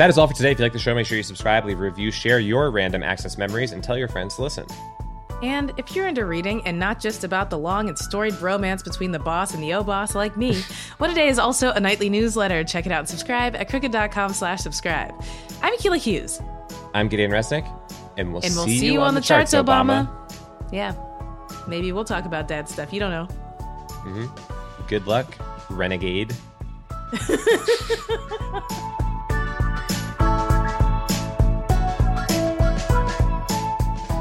That 0.00 0.08
is 0.08 0.16
all 0.16 0.26
for 0.26 0.32
today. 0.32 0.52
If 0.52 0.58
you 0.58 0.64
like 0.64 0.72
the 0.72 0.78
show, 0.78 0.94
make 0.94 1.06
sure 1.06 1.18
you 1.18 1.22
subscribe, 1.22 1.66
leave 1.66 1.78
a 1.78 1.82
review, 1.82 2.10
share 2.10 2.38
your 2.38 2.70
random 2.70 3.02
access 3.02 3.36
memories, 3.36 3.72
and 3.72 3.84
tell 3.84 3.98
your 3.98 4.08
friends 4.08 4.36
to 4.36 4.42
listen. 4.42 4.64
And 5.42 5.74
if 5.76 5.94
you're 5.94 6.06
into 6.06 6.24
reading 6.24 6.66
and 6.66 6.78
not 6.78 7.00
just 7.00 7.22
about 7.22 7.50
the 7.50 7.58
long 7.58 7.86
and 7.86 7.98
storied 7.98 8.40
romance 8.40 8.82
between 8.82 9.12
the 9.12 9.18
boss 9.18 9.52
and 9.52 9.62
the 9.62 9.74
O 9.74 9.84
boss 9.84 10.14
like 10.14 10.38
me, 10.38 10.62
What 10.96 11.10
a 11.10 11.14
Day 11.14 11.28
is 11.28 11.38
also 11.38 11.72
a 11.72 11.80
nightly 11.80 12.08
newsletter. 12.08 12.64
Check 12.64 12.86
it 12.86 12.92
out 12.92 13.00
and 13.00 13.08
subscribe 13.10 13.54
at 13.54 13.68
crooked.com 13.68 14.32
slash 14.32 14.62
subscribe. 14.62 15.12
I'm 15.60 15.76
Akilah 15.76 15.98
Hughes. 15.98 16.40
I'm 16.94 17.08
Gideon 17.08 17.30
Resnick, 17.30 17.70
and 18.16 18.32
we'll, 18.32 18.40
And 18.42 18.54
we'll 18.54 18.64
see, 18.64 18.78
see 18.78 18.92
you 18.94 19.02
on 19.02 19.14
the 19.14 19.20
charts, 19.20 19.52
Obama. 19.52 20.08
Yeah. 20.72 20.94
Maybe 21.68 21.92
we'll 21.92 22.04
talk 22.06 22.24
about 22.24 22.48
dad 22.48 22.70
stuff. 22.70 22.90
You 22.90 23.00
don't 23.00 23.10
know. 23.10 23.28
Mm-hmm. 24.06 24.86
Good 24.86 25.06
luck, 25.06 25.36
renegade. 25.68 26.34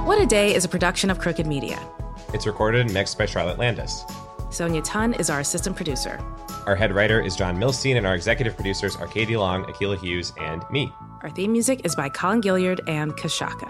What 0.10 0.20
a 0.20 0.26
Day 0.26 0.56
is 0.56 0.66
a 0.66 0.68
production 0.68 1.12
of 1.12 1.20
Crooked 1.20 1.46
Media. 1.46 1.80
It's 2.34 2.48
recorded 2.48 2.82
and 2.82 2.92
mixed 2.92 3.16
by 3.16 3.28
Charlotte 3.28 3.60
Landis. 3.60 4.06
Sonia 4.50 4.82
Tun 4.82 5.14
is 5.14 5.30
our 5.30 5.40
assistant 5.40 5.76
producer. 5.76 6.20
Our 6.66 6.76
head 6.76 6.92
writer 6.96 7.22
is 7.22 7.36
John 7.36 7.58
Milstein, 7.58 7.96
and 7.96 8.08
our 8.08 8.16
executive 8.16 8.56
producers 8.56 8.96
are 8.96 9.06
Katie 9.06 9.38
Long, 9.38 9.66
Akilah 9.66 10.00
Hughes, 10.00 10.34
and 10.42 10.64
me. 10.72 10.92
Our 11.22 11.30
theme 11.30 11.52
music 11.52 11.82
is 11.84 11.96
by 11.96 12.10
Colin 12.10 12.42
Gilliard 12.42 12.80
and 12.90 13.16
Kashaka. 13.18 13.70